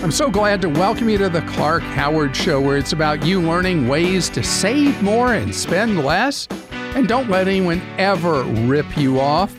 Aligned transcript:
I'm 0.00 0.12
so 0.12 0.30
glad 0.30 0.62
to 0.62 0.68
welcome 0.68 1.08
you 1.08 1.18
to 1.18 1.28
the 1.28 1.42
Clark 1.42 1.82
Howard 1.82 2.34
Show, 2.34 2.60
where 2.60 2.76
it's 2.76 2.92
about 2.92 3.26
you 3.26 3.42
learning 3.42 3.88
ways 3.88 4.28
to 4.30 4.44
save 4.44 5.02
more 5.02 5.34
and 5.34 5.52
spend 5.52 6.04
less. 6.04 6.46
And 6.70 7.08
don't 7.08 7.28
let 7.28 7.48
anyone 7.48 7.82
ever 7.98 8.44
rip 8.44 8.96
you 8.96 9.18
off. 9.18 9.52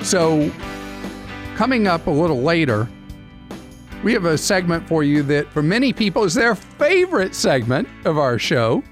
So, 0.00 0.48
coming 1.56 1.88
up 1.88 2.06
a 2.06 2.10
little 2.10 2.40
later, 2.40 2.88
we 4.04 4.12
have 4.12 4.26
a 4.26 4.38
segment 4.38 4.86
for 4.86 5.02
you 5.02 5.24
that, 5.24 5.52
for 5.52 5.60
many 5.60 5.92
people, 5.92 6.22
is 6.22 6.34
their 6.34 6.54
favorite 6.54 7.34
segment 7.34 7.88
of 8.04 8.16
our 8.16 8.38
show 8.38 8.84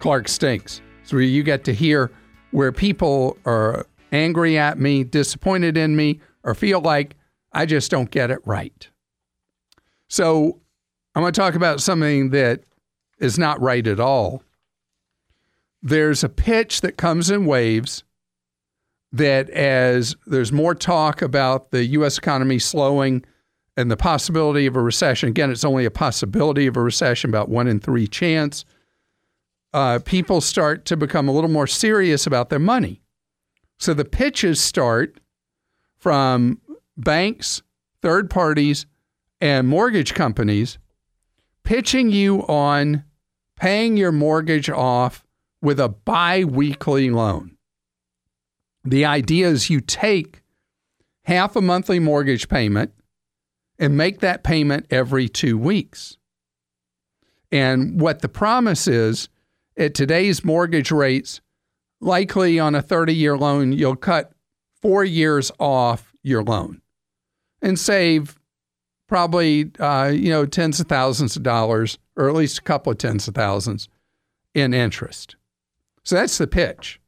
Clark 0.00 0.26
Stinks. 0.26 0.82
So, 1.04 1.18
you 1.18 1.44
get 1.44 1.62
to 1.64 1.72
hear 1.72 2.10
where 2.50 2.72
people 2.72 3.38
are 3.46 3.86
angry 4.10 4.58
at 4.58 4.80
me, 4.80 5.04
disappointed 5.04 5.76
in 5.76 5.94
me, 5.94 6.18
or 6.42 6.56
feel 6.56 6.80
like 6.80 7.14
I 7.52 7.64
just 7.64 7.92
don't 7.92 8.10
get 8.10 8.32
it 8.32 8.40
right. 8.44 8.88
So 10.08 10.60
I'm 11.14 11.22
going 11.22 11.32
to 11.32 11.40
talk 11.40 11.54
about 11.54 11.80
something 11.80 12.30
that 12.30 12.64
is 13.18 13.38
not 13.38 13.60
right 13.60 13.86
at 13.86 14.00
all. 14.00 14.42
There's 15.82 16.24
a 16.24 16.28
pitch 16.28 16.80
that 16.80 16.96
comes 16.96 17.30
in 17.30 17.46
waves 17.46 18.02
that 19.12 19.48
as 19.50 20.16
there's 20.26 20.52
more 20.52 20.74
talk 20.74 21.22
about 21.22 21.70
the 21.70 21.84
US 21.86 22.18
economy 22.18 22.58
slowing 22.58 23.24
and 23.76 23.90
the 23.90 23.96
possibility 23.96 24.66
of 24.66 24.76
a 24.76 24.82
recession, 24.82 25.28
again, 25.28 25.50
it's 25.50 25.64
only 25.64 25.84
a 25.84 25.90
possibility 25.90 26.66
of 26.66 26.76
a 26.76 26.82
recession, 26.82 27.30
about 27.30 27.48
one 27.48 27.68
in 27.68 27.78
three 27.78 28.06
chance, 28.06 28.64
uh, 29.72 30.00
people 30.04 30.40
start 30.40 30.84
to 30.86 30.96
become 30.96 31.28
a 31.28 31.32
little 31.32 31.50
more 31.50 31.66
serious 31.66 32.26
about 32.26 32.48
their 32.48 32.58
money. 32.58 33.02
So 33.78 33.94
the 33.94 34.04
pitches 34.04 34.60
start 34.60 35.20
from 35.96 36.60
banks, 36.96 37.62
third 38.02 38.30
parties, 38.30 38.86
and 39.40 39.68
mortgage 39.68 40.14
companies 40.14 40.78
pitching 41.64 42.10
you 42.10 42.46
on 42.46 43.04
paying 43.56 43.96
your 43.96 44.12
mortgage 44.12 44.70
off 44.70 45.24
with 45.60 45.80
a 45.80 45.88
bi 45.88 46.44
weekly 46.44 47.10
loan. 47.10 47.56
The 48.84 49.04
idea 49.04 49.48
is 49.48 49.70
you 49.70 49.80
take 49.80 50.42
half 51.24 51.56
a 51.56 51.60
monthly 51.60 51.98
mortgage 51.98 52.48
payment 52.48 52.92
and 53.78 53.96
make 53.96 54.20
that 54.20 54.42
payment 54.42 54.86
every 54.90 55.28
two 55.28 55.58
weeks. 55.58 56.16
And 57.50 58.00
what 58.00 58.22
the 58.22 58.28
promise 58.28 58.86
is 58.86 59.28
at 59.76 59.94
today's 59.94 60.44
mortgage 60.44 60.90
rates, 60.90 61.40
likely 62.00 62.58
on 62.58 62.74
a 62.74 62.82
30 62.82 63.14
year 63.14 63.36
loan, 63.36 63.72
you'll 63.72 63.96
cut 63.96 64.32
four 64.80 65.04
years 65.04 65.50
off 65.58 66.14
your 66.22 66.42
loan 66.42 66.80
and 67.60 67.78
save 67.78 68.38
probably 69.08 69.70
uh, 69.80 70.12
you 70.14 70.30
know 70.30 70.46
tens 70.46 70.78
of 70.78 70.86
thousands 70.86 71.34
of 71.34 71.42
dollars, 71.42 71.98
or 72.16 72.28
at 72.28 72.34
least 72.34 72.58
a 72.58 72.62
couple 72.62 72.92
of 72.92 72.98
tens 72.98 73.26
of 73.26 73.34
thousands 73.34 73.88
in 74.54 74.72
interest. 74.72 75.36
So 76.04 76.14
that's 76.14 76.38
the 76.38 76.46
pitch. 76.46 77.00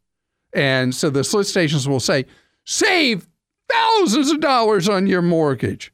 And 0.52 0.94
so 0.94 1.10
the 1.10 1.24
solicitations 1.24 1.88
will 1.88 2.00
say, 2.00 2.26
save 2.64 3.28
thousands 3.70 4.30
of 4.30 4.40
dollars 4.40 4.88
on 4.88 5.06
your 5.06 5.22
mortgage. 5.22 5.92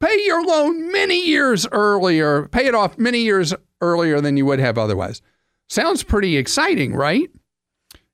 Pay 0.00 0.24
your 0.24 0.44
loan 0.44 0.90
many 0.92 1.26
years 1.26 1.66
earlier, 1.72 2.48
pay 2.48 2.66
it 2.66 2.74
off 2.74 2.98
many 2.98 3.20
years 3.20 3.52
earlier 3.80 4.20
than 4.20 4.36
you 4.36 4.46
would 4.46 4.60
have 4.60 4.78
otherwise. 4.78 5.20
Sounds 5.68 6.02
pretty 6.02 6.36
exciting, 6.36 6.94
right? 6.94 7.30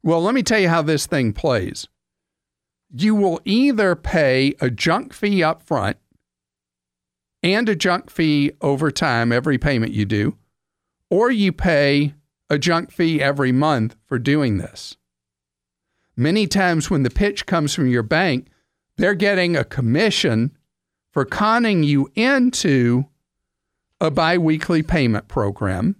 Well, 0.02 0.22
let 0.22 0.34
me 0.34 0.42
tell 0.42 0.58
you 0.58 0.68
how 0.68 0.82
this 0.82 1.06
thing 1.06 1.32
plays. 1.32 1.88
You 2.94 3.14
will 3.14 3.40
either 3.44 3.94
pay 3.94 4.54
a 4.60 4.70
junk 4.70 5.12
fee 5.12 5.42
up 5.42 5.62
front 5.62 5.98
and 7.44 7.68
a 7.68 7.76
junk 7.76 8.10
fee 8.10 8.52
over 8.62 8.90
time, 8.90 9.30
every 9.30 9.58
payment 9.58 9.92
you 9.92 10.06
do, 10.06 10.36
or 11.10 11.30
you 11.30 11.52
pay 11.52 12.14
a 12.48 12.58
junk 12.58 12.90
fee 12.90 13.22
every 13.22 13.52
month 13.52 13.94
for 14.06 14.18
doing 14.18 14.56
this. 14.56 14.96
Many 16.16 16.46
times 16.46 16.90
when 16.90 17.02
the 17.02 17.10
pitch 17.10 17.44
comes 17.44 17.74
from 17.74 17.86
your 17.86 18.02
bank, 18.02 18.48
they're 18.96 19.14
getting 19.14 19.56
a 19.56 19.64
commission 19.64 20.56
for 21.12 21.26
conning 21.26 21.82
you 21.82 22.10
into 22.14 23.04
a 24.00 24.10
biweekly 24.10 24.82
payment 24.82 25.28
program 25.28 25.96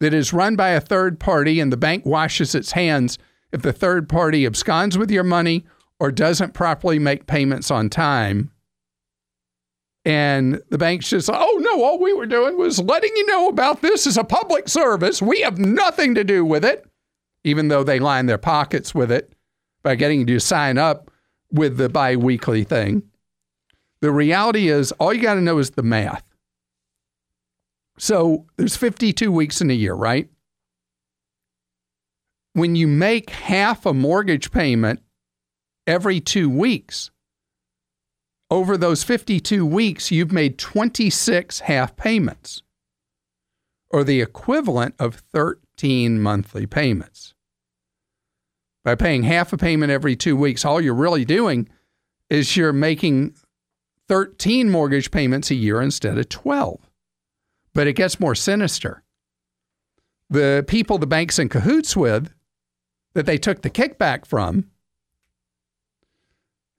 that 0.00 0.14
is 0.14 0.32
run 0.32 0.56
by 0.56 0.70
a 0.70 0.80
third 0.80 1.20
party, 1.20 1.60
and 1.60 1.70
the 1.70 1.76
bank 1.76 2.06
washes 2.06 2.54
its 2.54 2.72
hands 2.72 3.18
if 3.52 3.60
the 3.60 3.72
third 3.72 4.08
party 4.08 4.46
absconds 4.46 4.96
with 4.96 5.10
your 5.10 5.24
money 5.24 5.66
or 6.00 6.10
doesn't 6.10 6.54
properly 6.54 6.98
make 6.98 7.26
payments 7.26 7.70
on 7.70 7.90
time 7.90 8.50
and 10.04 10.62
the 10.70 10.78
bank's 10.78 11.10
just, 11.10 11.28
oh 11.32 11.58
no, 11.60 11.84
all 11.84 11.98
we 11.98 12.12
were 12.12 12.26
doing 12.26 12.56
was 12.56 12.80
letting 12.80 13.14
you 13.16 13.26
know 13.26 13.48
about 13.48 13.82
this 13.82 14.06
as 14.06 14.16
a 14.16 14.24
public 14.24 14.68
service. 14.68 15.20
We 15.20 15.40
have 15.42 15.58
nothing 15.58 16.14
to 16.14 16.24
do 16.24 16.44
with 16.44 16.64
it, 16.64 16.86
even 17.44 17.68
though 17.68 17.84
they 17.84 17.98
line 17.98 18.26
their 18.26 18.38
pockets 18.38 18.94
with 18.94 19.12
it 19.12 19.32
by 19.82 19.96
getting 19.96 20.20
you 20.20 20.26
to 20.26 20.40
sign 20.40 20.78
up 20.78 21.10
with 21.52 21.76
the 21.76 21.88
bi 21.88 22.16
weekly 22.16 22.64
thing. 22.64 23.02
The 24.00 24.12
reality 24.12 24.68
is, 24.68 24.92
all 24.92 25.12
you 25.12 25.22
got 25.22 25.34
to 25.34 25.40
know 25.40 25.58
is 25.58 25.70
the 25.70 25.82
math. 25.82 26.24
So 27.98 28.46
there's 28.56 28.76
52 28.76 29.32
weeks 29.32 29.60
in 29.60 29.70
a 29.70 29.74
year, 29.74 29.94
right? 29.94 30.28
When 32.52 32.76
you 32.76 32.86
make 32.86 33.30
half 33.30 33.86
a 33.86 33.92
mortgage 33.92 34.52
payment 34.52 35.00
every 35.86 36.20
two 36.20 36.48
weeks, 36.48 37.10
over 38.50 38.76
those 38.76 39.02
52 39.02 39.64
weeks, 39.66 40.10
you've 40.10 40.32
made 40.32 40.58
26 40.58 41.60
half 41.60 41.96
payments, 41.96 42.62
or 43.90 44.04
the 44.04 44.20
equivalent 44.20 44.94
of 44.98 45.16
13 45.32 46.20
monthly 46.20 46.66
payments. 46.66 47.34
By 48.84 48.94
paying 48.94 49.24
half 49.24 49.52
a 49.52 49.58
payment 49.58 49.92
every 49.92 50.16
two 50.16 50.36
weeks, 50.36 50.64
all 50.64 50.80
you're 50.80 50.94
really 50.94 51.24
doing 51.24 51.68
is 52.30 52.56
you're 52.56 52.72
making 52.72 53.34
13 54.08 54.70
mortgage 54.70 55.10
payments 55.10 55.50
a 55.50 55.54
year 55.54 55.82
instead 55.82 56.16
of 56.16 56.28
12. 56.28 56.80
But 57.74 57.86
it 57.86 57.94
gets 57.94 58.18
more 58.18 58.34
sinister. 58.34 59.02
The 60.30 60.64
people 60.66 60.98
the 60.98 61.06
bank's 61.06 61.38
in 61.38 61.48
cahoots 61.48 61.96
with, 61.96 62.32
that 63.14 63.26
they 63.26 63.38
took 63.38 63.62
the 63.62 63.70
kickback 63.70 64.26
from, 64.26 64.70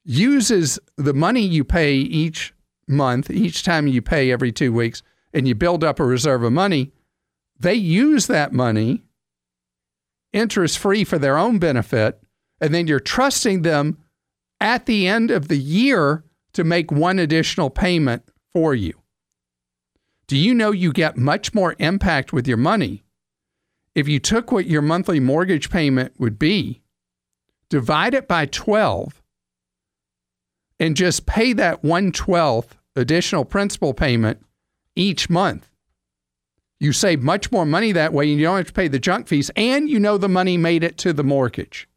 uses 0.09 0.79
the 0.97 1.13
money 1.13 1.41
you 1.41 1.63
pay 1.63 1.95
each 1.95 2.53
month, 2.87 3.29
each 3.29 3.63
time 3.63 3.87
you 3.87 4.01
pay 4.01 4.31
every 4.31 4.51
two 4.51 4.73
weeks, 4.73 5.03
and 5.33 5.47
you 5.47 5.53
build 5.53 5.83
up 5.83 5.99
a 5.99 6.03
reserve 6.05 6.43
of 6.43 6.51
money, 6.51 6.91
they 7.59 7.75
use 7.75 8.27
that 8.27 8.51
money 8.51 9.03
interest 10.33 10.79
free 10.79 11.03
for 11.03 11.19
their 11.19 11.37
own 11.37 11.59
benefit. 11.59 12.19
And 12.59 12.73
then 12.73 12.87
you're 12.87 12.99
trusting 12.99 13.61
them 13.61 13.97
at 14.59 14.85
the 14.85 15.07
end 15.07 15.31
of 15.31 15.47
the 15.47 15.57
year 15.57 16.23
to 16.53 16.63
make 16.63 16.91
one 16.91 17.19
additional 17.19 17.69
payment 17.69 18.23
for 18.51 18.73
you. 18.73 18.93
Do 20.27 20.37
you 20.37 20.53
know 20.53 20.71
you 20.71 20.91
get 20.91 21.17
much 21.17 21.53
more 21.53 21.75
impact 21.79 22.33
with 22.33 22.47
your 22.47 22.57
money 22.57 23.03
if 23.95 24.07
you 24.07 24.19
took 24.19 24.51
what 24.51 24.65
your 24.65 24.81
monthly 24.81 25.19
mortgage 25.19 25.69
payment 25.69 26.13
would 26.19 26.39
be, 26.39 26.81
divide 27.69 28.13
it 28.13 28.27
by 28.27 28.45
12, 28.45 29.18
and 30.79 30.95
just 30.95 31.25
pay 31.25 31.53
that 31.53 31.83
112th 31.83 32.69
additional 32.95 33.45
principal 33.45 33.93
payment 33.93 34.43
each 34.95 35.29
month. 35.29 35.69
You 36.79 36.93
save 36.93 37.21
much 37.21 37.51
more 37.51 37.65
money 37.65 37.91
that 37.91 38.13
way 38.13 38.29
and 38.29 38.39
you 38.39 38.45
don't 38.45 38.57
have 38.57 38.67
to 38.67 38.73
pay 38.73 38.87
the 38.87 38.99
junk 38.99 39.27
fees, 39.27 39.51
and 39.55 39.89
you 39.89 39.99
know 39.99 40.17
the 40.17 40.29
money 40.29 40.57
made 40.57 40.83
it 40.83 40.97
to 40.99 41.11
the 41.11 41.23
mortgage. 41.23 41.87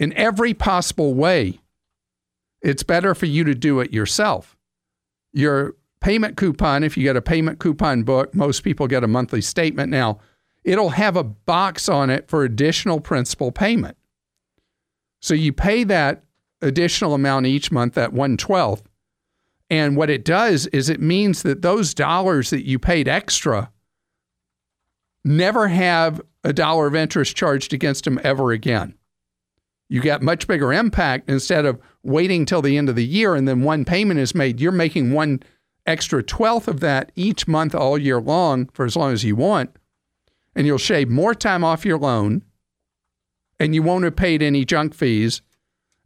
In 0.00 0.12
every 0.14 0.52
possible 0.52 1.14
way, 1.14 1.60
it's 2.60 2.82
better 2.82 3.14
for 3.14 3.26
you 3.26 3.44
to 3.44 3.54
do 3.54 3.78
it 3.80 3.92
yourself. 3.92 4.56
Your 5.32 5.76
payment 6.00 6.36
coupon, 6.36 6.82
if 6.82 6.96
you 6.96 7.04
get 7.04 7.16
a 7.16 7.22
payment 7.22 7.60
coupon 7.60 8.02
book, 8.02 8.34
most 8.34 8.64
people 8.64 8.88
get 8.88 9.04
a 9.04 9.08
monthly 9.08 9.40
statement 9.40 9.90
now, 9.90 10.18
it'll 10.64 10.90
have 10.90 11.16
a 11.16 11.22
box 11.22 11.88
on 11.88 12.10
it 12.10 12.28
for 12.28 12.42
additional 12.42 13.00
principal 13.00 13.52
payment. 13.52 13.96
So 15.20 15.34
you 15.34 15.52
pay 15.52 15.84
that 15.84 16.24
additional 16.64 17.14
amount 17.14 17.46
each 17.46 17.70
month, 17.70 17.94
that 17.94 18.12
112th. 18.12 18.82
And 19.70 19.96
what 19.96 20.10
it 20.10 20.24
does 20.24 20.66
is 20.68 20.88
it 20.88 21.00
means 21.00 21.42
that 21.42 21.62
those 21.62 21.94
dollars 21.94 22.50
that 22.50 22.66
you 22.66 22.78
paid 22.78 23.08
extra 23.08 23.70
never 25.24 25.68
have 25.68 26.20
a 26.42 26.52
dollar 26.52 26.86
of 26.86 26.94
interest 26.94 27.34
charged 27.36 27.72
against 27.72 28.04
them 28.04 28.20
ever 28.22 28.52
again. 28.52 28.94
You 29.88 30.00
get 30.00 30.22
much 30.22 30.46
bigger 30.46 30.72
impact 30.72 31.30
instead 31.30 31.64
of 31.66 31.80
waiting 32.02 32.44
till 32.44 32.62
the 32.62 32.76
end 32.76 32.88
of 32.88 32.96
the 32.96 33.06
year 33.06 33.34
and 33.34 33.46
then 33.46 33.62
one 33.62 33.84
payment 33.84 34.20
is 34.20 34.34
made. 34.34 34.60
You're 34.60 34.72
making 34.72 35.12
one 35.12 35.42
extra 35.86 36.22
twelfth 36.22 36.68
of 36.68 36.80
that 36.80 37.12
each 37.14 37.46
month 37.46 37.74
all 37.74 37.98
year 37.98 38.20
long 38.20 38.68
for 38.72 38.84
as 38.84 38.96
long 38.96 39.12
as 39.12 39.24
you 39.24 39.36
want. 39.36 39.70
And 40.54 40.66
you'll 40.66 40.78
shave 40.78 41.08
more 41.08 41.34
time 41.34 41.64
off 41.64 41.84
your 41.84 41.98
loan 41.98 42.42
and 43.58 43.74
you 43.74 43.82
won't 43.82 44.04
have 44.04 44.16
paid 44.16 44.42
any 44.42 44.64
junk 44.64 44.94
fees 44.94 45.42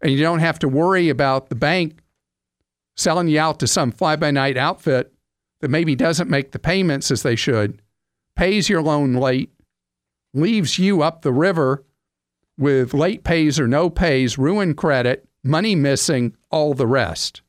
and 0.00 0.12
you 0.12 0.20
don't 0.20 0.40
have 0.40 0.58
to 0.60 0.68
worry 0.68 1.08
about 1.08 1.48
the 1.48 1.54
bank 1.54 2.00
selling 2.96 3.28
you 3.28 3.38
out 3.38 3.60
to 3.60 3.66
some 3.66 3.92
fly 3.92 4.16
by 4.16 4.30
night 4.30 4.56
outfit 4.56 5.12
that 5.60 5.68
maybe 5.70 5.94
doesn't 5.94 6.30
make 6.30 6.52
the 6.52 6.58
payments 6.58 7.10
as 7.10 7.22
they 7.22 7.36
should, 7.36 7.80
pays 8.36 8.68
your 8.68 8.82
loan 8.82 9.14
late, 9.14 9.50
leaves 10.34 10.78
you 10.78 11.02
up 11.02 11.22
the 11.22 11.32
river 11.32 11.84
with 12.56 12.94
late 12.94 13.24
pays 13.24 13.58
or 13.58 13.68
no 13.68 13.88
pays, 13.88 14.36
ruined 14.38 14.76
credit, 14.76 15.28
money 15.44 15.74
missing, 15.74 16.36
all 16.50 16.74
the 16.74 16.86
rest. 16.86 17.42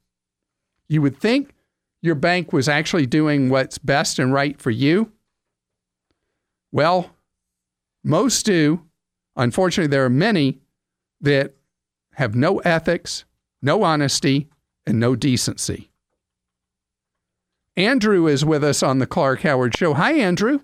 You 0.88 1.02
would 1.02 1.18
think 1.18 1.54
your 2.02 2.16
bank 2.16 2.54
was 2.54 2.70
actually 2.70 3.06
doing 3.06 3.50
what's 3.50 3.78
best 3.78 4.20
and 4.20 4.34
right 4.34 4.60
for 4.60 4.72
you. 4.72 5.12
Well, 6.72 7.12
most 8.04 8.46
do. 8.46 8.86
Unfortunately, 9.36 9.90
there 9.90 10.06
are 10.06 10.10
many 10.10 10.60
that 11.22 11.56
have 12.20 12.36
no 12.36 12.58
ethics, 12.60 13.24
no 13.62 13.84
honesty, 13.84 14.50
and 14.86 15.00
no 15.00 15.16
decency. 15.16 15.90
Andrew 17.78 18.28
is 18.28 18.44
with 18.44 18.62
us 18.62 18.84
on 18.84 19.00
the 19.00 19.08
Clark 19.08 19.42
Howard 19.44 19.76
Show. 19.78 19.94
Hi, 19.94 20.12
Andrew. 20.16 20.60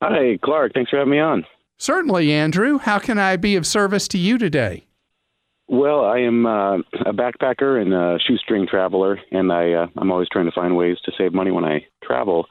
Hi, 0.00 0.38
Clark. 0.42 0.72
Thanks 0.72 0.90
for 0.90 0.96
having 0.96 1.10
me 1.10 1.20
on. 1.20 1.44
Certainly, 1.76 2.32
Andrew. 2.32 2.78
How 2.78 2.98
can 2.98 3.18
I 3.18 3.36
be 3.36 3.54
of 3.54 3.66
service 3.66 4.08
to 4.08 4.18
you 4.18 4.38
today? 4.38 4.86
Well, 5.68 6.06
I 6.06 6.20
am 6.20 6.46
uh, 6.46 6.76
a 7.04 7.12
backpacker 7.12 7.80
and 7.80 7.92
a 7.92 8.18
shoestring 8.26 8.66
traveler, 8.66 9.20
and 9.30 9.52
I 9.52 9.72
uh, 9.72 9.86
I'm 9.98 10.10
always 10.10 10.28
trying 10.32 10.46
to 10.46 10.52
find 10.52 10.74
ways 10.74 10.96
to 11.04 11.12
save 11.18 11.34
money 11.34 11.50
when 11.50 11.64
I 11.64 11.86
travel. 12.02 12.46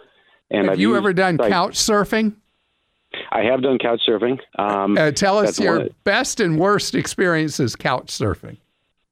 And 0.51 0.65
have 0.65 0.73
I've 0.73 0.79
you 0.79 0.95
ever 0.95 1.11
done 1.11 1.37
like, 1.37 1.49
couch 1.49 1.73
surfing? 1.73 2.35
I 3.31 3.41
have 3.41 3.61
done 3.61 3.77
couch 3.77 4.01
surfing. 4.07 4.39
Um, 4.57 4.97
uh, 4.97 5.11
tell 5.11 5.37
us 5.37 5.59
your 5.59 5.79
one- 5.79 5.89
best 6.03 6.39
and 6.39 6.57
worst 6.59 6.95
experiences 6.95 7.75
couch 7.75 8.07
surfing. 8.07 8.57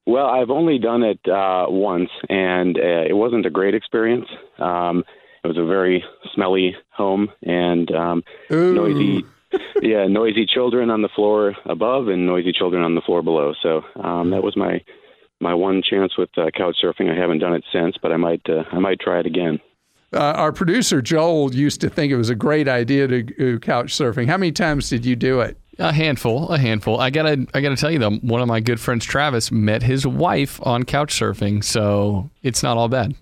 Well, 0.06 0.26
I've 0.26 0.50
only 0.50 0.80
done 0.80 1.04
it 1.04 1.20
uh, 1.28 1.68
once, 1.70 2.10
and 2.28 2.78
uh, 2.78 3.06
it 3.08 3.16
wasn't 3.16 3.46
a 3.46 3.52
great 3.52 3.76
experience. 3.76 4.26
Um, 4.58 5.04
it 5.44 5.48
was 5.48 5.58
a 5.58 5.66
very 5.66 6.04
smelly 6.34 6.76
home 6.90 7.30
and 7.44 7.92
um, 7.92 8.24
noisy. 8.50 9.26
yeah, 9.82 10.08
noisy 10.08 10.46
children 10.46 10.90
on 10.90 11.02
the 11.02 11.10
floor 11.10 11.56
above 11.66 12.08
and 12.08 12.26
noisy 12.26 12.52
children 12.52 12.84
on 12.84 12.96
the 12.96 13.02
floor 13.02 13.22
below. 13.22 13.54
So 13.62 13.82
um, 14.02 14.32
that 14.32 14.44
was 14.44 14.56
my 14.56 14.82
my 15.40 15.54
one 15.54 15.82
chance 15.82 16.18
with 16.18 16.30
uh, 16.38 16.52
couch 16.56 16.78
surfing. 16.84 17.12
I 17.12 17.20
haven't 17.20 17.40
done 17.40 17.54
it 17.54 17.64
since, 17.74 17.96
but 18.02 18.12
I 18.12 18.18
might 18.18 18.48
uh, 18.50 18.64
I 18.72 18.80
might 18.80 19.00
try 19.00 19.20
it 19.20 19.26
again. 19.26 19.60
Uh, 20.14 20.20
our 20.20 20.52
producer 20.52 21.02
Joel 21.02 21.54
used 21.54 21.80
to 21.82 21.90
think 21.90 22.12
it 22.12 22.18
was 22.18 22.30
a 22.30 22.36
great 22.36 22.68
idea 22.68 23.08
to 23.08 23.24
do 23.24 23.60
couch 23.60 23.94
surfing. 23.98 24.28
How 24.28 24.38
many 24.38 24.52
times 24.52 24.90
did 24.90 25.06
you 25.06 25.16
do 25.16 25.40
it? 25.40 25.58
A 25.80 25.94
handful, 25.94 26.50
a 26.50 26.58
handful. 26.58 27.00
I 27.00 27.10
gotta, 27.10 27.48
I 27.54 27.62
gotta 27.62 27.78
tell 27.78 27.90
you 27.90 27.98
though, 28.00 28.12
one 28.18 28.42
of 28.42 28.48
my 28.48 28.60
good 28.60 28.80
friends, 28.80 29.06
Travis, 29.06 29.52
met 29.52 29.82
his 29.82 30.06
wife 30.06 30.60
on 30.66 30.84
couch 30.84 31.18
surfing, 31.18 31.64
so 31.64 32.30
it's 32.44 32.62
not 32.62 32.78
all 32.78 32.90
bad. 32.90 33.16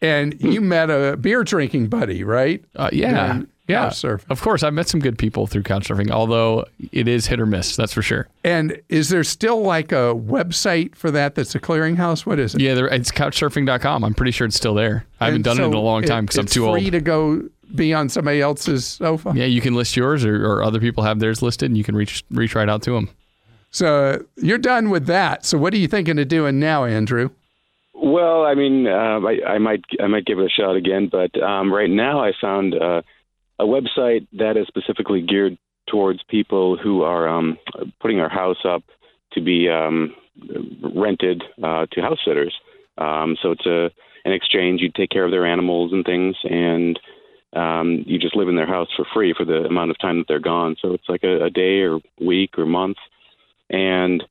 And 0.00 0.40
you 0.40 0.60
met 0.60 0.88
a 0.90 1.16
beer 1.16 1.44
drinking 1.44 1.88
buddy, 1.88 2.24
right? 2.24 2.64
Uh, 2.74 2.90
yeah, 2.92 3.42
yeah. 3.72 3.84
couch 3.84 3.94
surfing. 3.94 4.30
Of 4.30 4.40
course, 4.40 4.62
I've 4.62 4.74
met 4.74 4.88
some 4.88 5.00
good 5.00 5.18
people 5.18 5.46
through 5.46 5.64
couch 5.64 5.88
surfing, 5.88 6.10
although 6.10 6.64
it 6.92 7.08
is 7.08 7.26
hit 7.26 7.40
or 7.40 7.46
miss. 7.46 7.76
That's 7.76 7.92
for 7.92 8.02
sure. 8.02 8.28
And 8.44 8.80
is 8.88 9.08
there 9.08 9.24
still 9.24 9.62
like 9.62 9.92
a 9.92 10.14
website 10.14 10.94
for 10.94 11.10
that 11.10 11.34
that's 11.34 11.54
a 11.54 11.60
clearinghouse? 11.60 12.24
What 12.24 12.38
is 12.38 12.54
it? 12.54 12.60
Yeah, 12.60 12.74
there, 12.74 12.88
it's 12.88 13.10
couchsurfing.com. 13.10 14.04
I'm 14.04 14.14
pretty 14.14 14.32
sure 14.32 14.46
it's 14.46 14.56
still 14.56 14.74
there. 14.74 15.04
I 15.20 15.26
haven't 15.26 15.36
And 15.36 15.44
done 15.44 15.60
it 15.60 15.66
in 15.66 15.74
a 15.74 15.80
long 15.80 16.02
time 16.02 16.24
it- 16.24 16.28
because 16.28 16.38
I'm 16.38 16.46
too 16.46 16.66
old. 16.66 16.76
It's 16.76 16.84
free 16.84 16.90
to 16.90 17.00
go 17.00 17.48
be 17.74 17.94
on 17.94 18.08
somebody 18.08 18.40
else's 18.40 18.84
sofa. 18.86 19.32
Yeah, 19.34 19.46
you 19.46 19.60
can 19.60 19.74
list 19.74 19.96
yours, 19.96 20.24
or, 20.24 20.44
or 20.46 20.62
other 20.62 20.78
people 20.78 21.04
have 21.04 21.20
theirs 21.20 21.42
listed, 21.42 21.70
and 21.70 21.78
you 21.78 21.84
can 21.84 21.96
reach 21.96 22.22
reach 22.30 22.54
right 22.54 22.68
out 22.68 22.82
to 22.82 22.92
them. 22.92 23.08
So 23.70 24.24
you're 24.36 24.58
done 24.58 24.90
with 24.90 25.06
that. 25.06 25.46
So 25.46 25.56
what 25.56 25.72
are 25.72 25.78
you 25.78 25.88
thinking 25.88 26.18
of 26.18 26.28
doing 26.28 26.60
now, 26.60 26.84
Andrew? 26.84 27.30
Well, 27.94 28.44
I 28.44 28.54
mean, 28.54 28.86
uh, 28.86 29.20
I, 29.20 29.54
I 29.54 29.58
might 29.58 29.84
I 30.02 30.06
might 30.08 30.26
give 30.26 30.38
it 30.38 30.44
a 30.44 30.50
shot 30.50 30.76
again, 30.76 31.08
but 31.10 31.40
um, 31.42 31.72
right 31.72 31.88
now 31.88 32.20
I 32.22 32.32
found 32.38 32.74
uh, 32.74 33.02
a 33.58 33.64
website 33.64 34.26
that 34.32 34.56
is 34.56 34.66
specifically 34.66 35.20
geared 35.22 35.56
towards 35.88 36.22
people 36.28 36.76
who 36.76 37.02
are 37.02 37.28
um, 37.28 37.58
putting 38.00 38.16
their 38.18 38.28
house 38.28 38.64
up 38.64 38.82
to 39.32 39.40
be 39.40 39.68
um, 39.68 40.14
rented 40.94 41.42
uh, 41.62 41.86
to 41.92 42.00
house 42.00 42.18
sitters. 42.24 42.54
Um, 42.98 43.36
so 43.42 43.50
it's 43.52 43.66
a 43.66 43.90
an 44.24 44.32
exchange. 44.32 44.80
You 44.80 44.90
take 44.94 45.10
care 45.10 45.24
of 45.24 45.30
their 45.32 45.44
animals 45.46 45.92
and 45.92 46.04
things, 46.04 46.36
and 46.44 46.98
um, 47.54 48.04
you 48.06 48.18
just 48.18 48.36
live 48.36 48.48
in 48.48 48.54
their 48.56 48.66
house 48.66 48.88
for 48.96 49.04
free 49.12 49.34
for 49.36 49.44
the 49.44 49.64
amount 49.64 49.90
of 49.90 49.98
time 49.98 50.18
that 50.18 50.24
they're 50.28 50.38
gone. 50.38 50.76
So 50.80 50.92
it's 50.94 51.08
like 51.08 51.24
a, 51.24 51.44
a 51.44 51.50
day 51.50 51.80
or 51.80 52.00
week 52.20 52.56
or 52.58 52.64
month, 52.66 52.98
and 53.68 54.22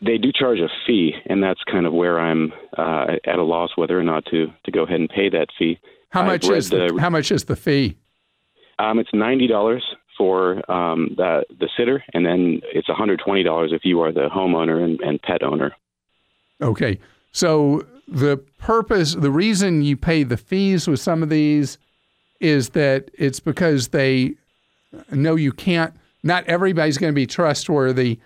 they 0.00 0.16
do 0.18 0.32
charge 0.32 0.58
a 0.60 0.68
fee, 0.86 1.12
and 1.26 1.42
that's 1.42 1.62
kind 1.70 1.86
of 1.86 1.92
where 1.92 2.18
I'm 2.18 2.52
uh, 2.76 3.16
at 3.26 3.38
a 3.38 3.42
loss 3.42 3.70
whether 3.76 3.98
or 3.98 4.02
not 4.02 4.24
to 4.26 4.46
to 4.64 4.70
go 4.70 4.84
ahead 4.84 5.00
and 5.00 5.08
pay 5.10 5.28
that 5.28 5.48
fee. 5.58 5.78
How 6.10 6.22
I've 6.22 6.26
much 6.26 6.48
is 6.48 6.70
the, 6.70 6.92
the- 6.94 7.00
how 7.00 7.10
much 7.10 7.30
is 7.30 7.44
the 7.44 7.56
fee? 7.56 7.96
Um, 8.78 8.98
it's 8.98 9.10
ninety 9.12 9.46
dollars 9.46 9.84
for 10.16 10.68
um, 10.70 11.14
the 11.16 11.44
the 11.60 11.68
sitter, 11.76 12.02
and 12.12 12.24
then 12.24 12.60
it's 12.72 12.88
one 12.88 12.96
hundred 12.96 13.20
twenty 13.24 13.42
dollars 13.42 13.72
if 13.72 13.84
you 13.84 14.00
are 14.00 14.12
the 14.12 14.28
homeowner 14.28 14.82
and, 14.82 15.00
and 15.00 15.20
pet 15.22 15.42
owner. 15.42 15.74
Okay. 16.60 16.98
So 17.32 17.84
the 18.06 18.36
purpose, 18.58 19.14
the 19.14 19.30
reason 19.30 19.82
you 19.82 19.96
pay 19.96 20.22
the 20.22 20.36
fees 20.36 20.86
with 20.86 21.00
some 21.00 21.22
of 21.22 21.28
these 21.28 21.78
is 22.40 22.70
that 22.70 23.10
it's 23.14 23.40
because 23.40 23.88
they 23.88 24.34
know 25.10 25.34
you 25.34 25.52
can't, 25.52 25.94
not 26.22 26.44
everybody's 26.46 26.98
going 26.98 27.12
to 27.12 27.14
be 27.14 27.26
trustworthy, 27.26 28.20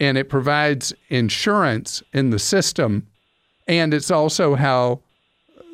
and 0.00 0.16
it 0.16 0.28
provides 0.28 0.94
insurance 1.08 2.02
in 2.12 2.30
the 2.30 2.38
system. 2.38 3.06
And 3.66 3.92
it's 3.92 4.10
also 4.10 4.54
how 4.54 5.00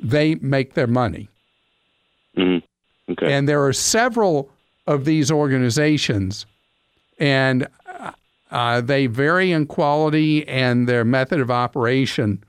they 0.03 0.37
make 0.37 0.75
their 0.75 0.87
money. 0.87 1.29
Okay. 3.11 3.33
And 3.33 3.49
there 3.49 3.65
are 3.65 3.73
several 3.73 4.51
of 4.87 5.05
these 5.05 5.31
organizations, 5.31 6.47
and 7.19 7.67
uh, 8.51 8.81
they 8.81 9.07
vary 9.07 9.53
in 9.53 9.67
quality 9.67 10.47
and 10.49 10.89
their 10.89 11.05
method 11.05 11.41
of 11.41 11.51
operation. 11.51 12.43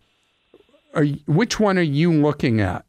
Are 0.94 1.06
which 1.26 1.60
one 1.60 1.78
are 1.78 1.82
you 1.82 2.12
looking 2.12 2.60
at? 2.62 2.86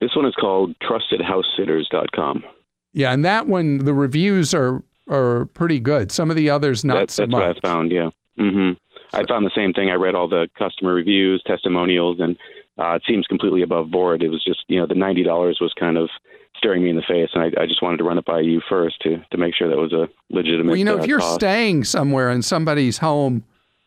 this 0.00 0.14
one 0.14 0.26
is 0.26 0.34
called 0.34 0.74
TrustedHouseSitters.com. 0.80 2.44
Yeah, 2.92 3.12
and 3.12 3.24
that 3.24 3.46
one, 3.46 3.78
the 3.78 3.94
reviews 3.94 4.52
are 4.54 4.82
are 5.08 5.46
pretty 5.46 5.78
good. 5.80 6.10
Some 6.10 6.30
of 6.30 6.36
the 6.36 6.50
others, 6.50 6.84
not 6.84 6.94
That, 6.98 7.10
so 7.10 7.22
that's 7.22 7.30
much. 7.32 7.40
what 7.56 7.56
I 7.56 7.60
found. 7.60 7.92
Yeah. 7.92 8.10
Mm-hmm. 8.38 8.72
I 9.16 9.24
found 9.26 9.46
the 9.46 9.50
same 9.54 9.72
thing. 9.72 9.88
I 9.90 9.94
read 9.94 10.14
all 10.16 10.28
the 10.28 10.48
customer 10.58 10.92
reviews, 10.92 11.42
testimonials, 11.46 12.18
and 12.20 12.36
uh, 12.78 12.94
it 12.94 13.02
seems 13.06 13.26
completely 13.26 13.62
above 13.62 13.90
board. 13.90 14.22
It 14.22 14.28
was 14.28 14.44
just 14.44 14.64
you 14.68 14.78
know 14.78 14.86
the 14.86 14.94
ninety 14.94 15.22
dollars 15.22 15.58
was 15.60 15.72
kind 15.78 15.96
of 15.96 16.08
staring 16.56 16.82
me 16.82 16.90
in 16.90 16.96
the 16.96 17.02
face, 17.02 17.30
and 17.34 17.42
I, 17.42 17.62
I 17.62 17.66
just 17.66 17.82
wanted 17.82 17.98
to 17.98 18.04
run 18.04 18.18
it 18.18 18.24
by 18.24 18.40
you 18.40 18.60
first 18.68 19.00
to 19.02 19.22
to 19.30 19.36
make 19.38 19.54
sure 19.54 19.68
that 19.68 19.76
was 19.76 19.92
a 19.92 20.08
legitimate. 20.30 20.68
Well, 20.68 20.76
you 20.76 20.84
know, 20.84 20.98
uh, 20.98 21.02
if 21.02 21.06
you're 21.06 21.20
cost. 21.20 21.36
staying 21.36 21.84
somewhere 21.84 22.30
in 22.30 22.42
somebody's 22.42 22.98
home 22.98 23.44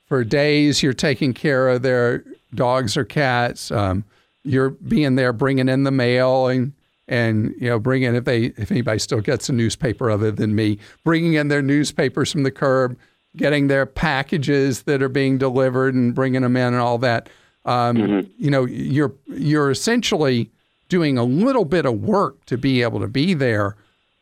for 0.07 0.23
days, 0.23 0.81
you're 0.81 0.93
taking 0.93 1.33
care 1.33 1.69
of 1.69 1.81
their 1.81 2.23
dogs 2.53 2.97
or 2.97 3.05
cats. 3.05 3.71
Um, 3.71 4.03
you're 4.43 4.71
being 4.71 5.15
there, 5.15 5.33
bringing 5.33 5.69
in 5.69 5.83
the 5.83 5.91
mail, 5.91 6.47
and 6.47 6.73
and 7.07 7.53
you 7.59 7.69
know, 7.69 7.79
bringing 7.79 8.15
if 8.15 8.25
they 8.25 8.45
if 8.57 8.71
anybody 8.71 8.99
still 8.99 9.21
gets 9.21 9.49
a 9.49 9.53
newspaper 9.53 10.09
other 10.09 10.31
than 10.31 10.55
me, 10.55 10.79
bringing 11.03 11.33
in 11.33 11.47
their 11.47 11.61
newspapers 11.61 12.31
from 12.31 12.43
the 12.43 12.51
curb, 12.51 12.97
getting 13.35 13.67
their 13.67 13.85
packages 13.85 14.83
that 14.83 15.01
are 15.01 15.09
being 15.09 15.37
delivered, 15.37 15.93
and 15.93 16.15
bringing 16.15 16.41
them 16.41 16.55
in, 16.55 16.73
and 16.73 16.77
all 16.77 16.97
that. 16.99 17.29
Um, 17.65 17.97
You 18.37 18.49
know, 18.51 18.65
you're 18.65 19.13
you're 19.27 19.69
essentially 19.71 20.49
doing 20.87 21.17
a 21.17 21.23
little 21.23 21.65
bit 21.65 21.85
of 21.85 22.01
work 22.01 22.45
to 22.45 22.57
be 22.57 22.81
able 22.81 22.99
to 22.99 23.07
be 23.07 23.33
there, 23.33 23.75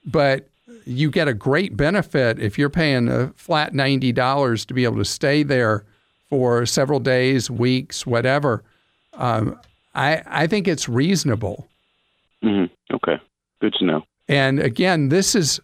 but 0.05 0.47
you 0.85 1.09
get 1.09 1.27
a 1.27 1.33
great 1.33 1.77
benefit 1.77 2.39
if 2.39 2.57
you're 2.57 2.69
paying 2.69 3.07
a 3.07 3.31
flat 3.35 3.73
ninety 3.73 4.11
dollars 4.11 4.65
to 4.65 4.73
be 4.73 4.83
able 4.83 4.97
to 4.97 5.05
stay 5.05 5.43
there 5.43 5.83
for 6.29 6.65
several 6.65 6.99
days, 6.99 7.49
weeks, 7.49 8.05
whatever. 8.05 8.63
Um, 9.13 9.57
I 9.95 10.21
I 10.25 10.47
think 10.47 10.67
it's 10.67 10.89
reasonable. 10.89 11.67
Mhm. 12.43 12.69
Okay, 12.93 13.17
good 13.61 13.73
to 13.75 13.85
know. 13.85 14.03
And 14.27 14.59
again, 14.59 15.09
this 15.09 15.35
is 15.35 15.59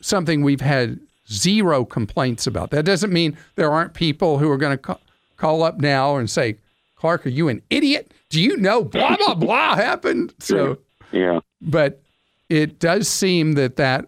something 0.00 0.42
we've 0.42 0.60
had 0.60 0.98
zero 1.30 1.84
complaints 1.84 2.46
about. 2.46 2.70
That 2.70 2.84
doesn't 2.84 3.12
mean 3.12 3.36
there 3.54 3.70
aren't 3.70 3.94
people 3.94 4.38
who 4.38 4.50
are 4.50 4.56
going 4.56 4.76
to 4.76 4.82
ca- 4.82 4.98
call 5.36 5.62
up 5.62 5.78
now 5.78 6.16
and 6.16 6.28
say, 6.28 6.56
"Clark, 7.00 7.24
are 7.26 7.30
you 7.30 7.48
an 7.48 7.62
idiot? 7.70 8.12
Do 8.28 8.40
you 8.42 8.58
know 8.58 8.84
blah 8.84 9.16
blah 9.16 9.34
blah 9.46 9.74
happened?" 9.74 10.34
So, 10.38 10.76
Yeah. 11.12 11.40
but 11.62 12.02
it 12.50 12.78
does 12.78 13.08
seem 13.08 13.52
that 13.54 13.76
that 13.76 14.04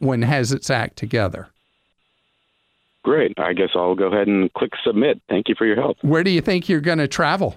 one 0.00 0.20
has 0.20 0.52
its 0.52 0.68
act 0.68 0.96
together. 0.96 1.48
Great. 3.02 3.38
I 3.38 3.52
guess 3.54 3.70
I'll 3.74 3.94
go 3.94 4.06
ahead 4.12 4.26
and 4.26 4.52
click 4.52 4.72
submit. 4.84 5.20
Thank 5.28 5.48
you 5.48 5.54
for 5.56 5.64
your 5.64 5.76
help. 5.76 5.96
Where 6.02 6.22
do 6.24 6.30
you 6.30 6.40
think 6.40 6.68
you're 6.68 6.80
going 6.80 6.98
to 6.98 7.08
travel? 7.08 7.56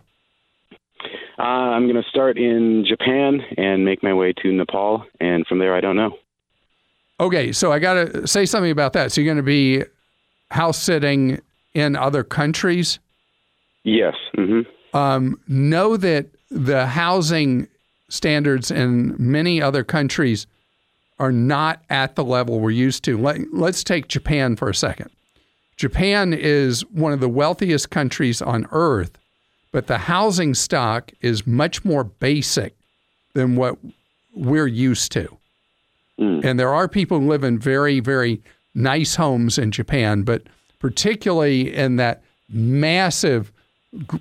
Uh, 1.39 1.41
I'm 1.41 1.89
going 1.89 2.01
to 2.01 2.07
start 2.07 2.37
in 2.37 2.85
Japan 2.87 3.41
and 3.57 3.83
make 3.83 4.03
my 4.03 4.13
way 4.13 4.31
to 4.43 4.51
Nepal, 4.53 5.05
and 5.19 5.45
from 5.47 5.59
there, 5.59 5.73
I 5.75 5.81
don't 5.81 5.95
know. 5.95 6.17
Okay, 7.19 7.51
so 7.51 7.71
I 7.73 7.79
got 7.79 7.93
to 7.95 8.27
say 8.27 8.45
something 8.45 8.71
about 8.71 8.93
that. 8.93 9.11
So 9.11 9.19
you're 9.21 9.33
going 9.33 9.37
to 9.37 9.43
be 9.43 9.83
house 10.51 10.77
sitting 10.81 11.41
in 11.73 11.95
other 11.95 12.23
countries. 12.23 12.99
Yes. 13.89 14.15
hmm 14.35 14.61
Um, 14.93 15.39
know 15.47 15.97
that 15.97 16.27
the 16.51 16.85
housing 16.85 17.67
standards 18.09 18.71
in 18.71 19.15
many 19.17 19.61
other 19.61 19.83
countries 19.83 20.47
are 21.19 21.31
not 21.31 21.81
at 21.89 22.15
the 22.15 22.23
level 22.23 22.59
we're 22.59 22.71
used 22.71 23.03
to. 23.03 23.17
Let, 23.17 23.39
let's 23.53 23.83
take 23.83 24.07
Japan 24.07 24.55
for 24.55 24.69
a 24.69 24.75
second. 24.75 25.09
Japan 25.75 26.33
is 26.33 26.85
one 26.91 27.13
of 27.13 27.19
the 27.19 27.29
wealthiest 27.29 27.89
countries 27.89 28.41
on 28.41 28.67
earth, 28.71 29.17
but 29.71 29.87
the 29.87 29.97
housing 29.97 30.53
stock 30.53 31.11
is 31.21 31.45
much 31.45 31.85
more 31.85 32.03
basic 32.03 32.75
than 33.33 33.55
what 33.55 33.77
we're 34.33 34.67
used 34.67 35.11
to. 35.13 35.37
Mm. 36.19 36.43
And 36.43 36.59
there 36.59 36.73
are 36.73 36.87
people 36.87 37.19
who 37.19 37.27
live 37.27 37.43
in 37.43 37.59
very, 37.59 37.99
very 37.99 38.41
nice 38.73 39.15
homes 39.15 39.57
in 39.57 39.71
Japan, 39.71 40.23
but 40.23 40.43
particularly 40.79 41.73
in 41.73 41.97
that 41.97 42.23
massive 42.49 43.51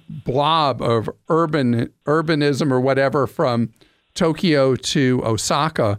blob 0.08 0.82
of 0.82 1.10
urban 1.28 1.92
urbanism 2.06 2.72
or 2.72 2.80
whatever 2.80 3.26
from 3.26 3.72
Tokyo 4.14 4.74
to 4.74 5.22
Osaka, 5.24 5.98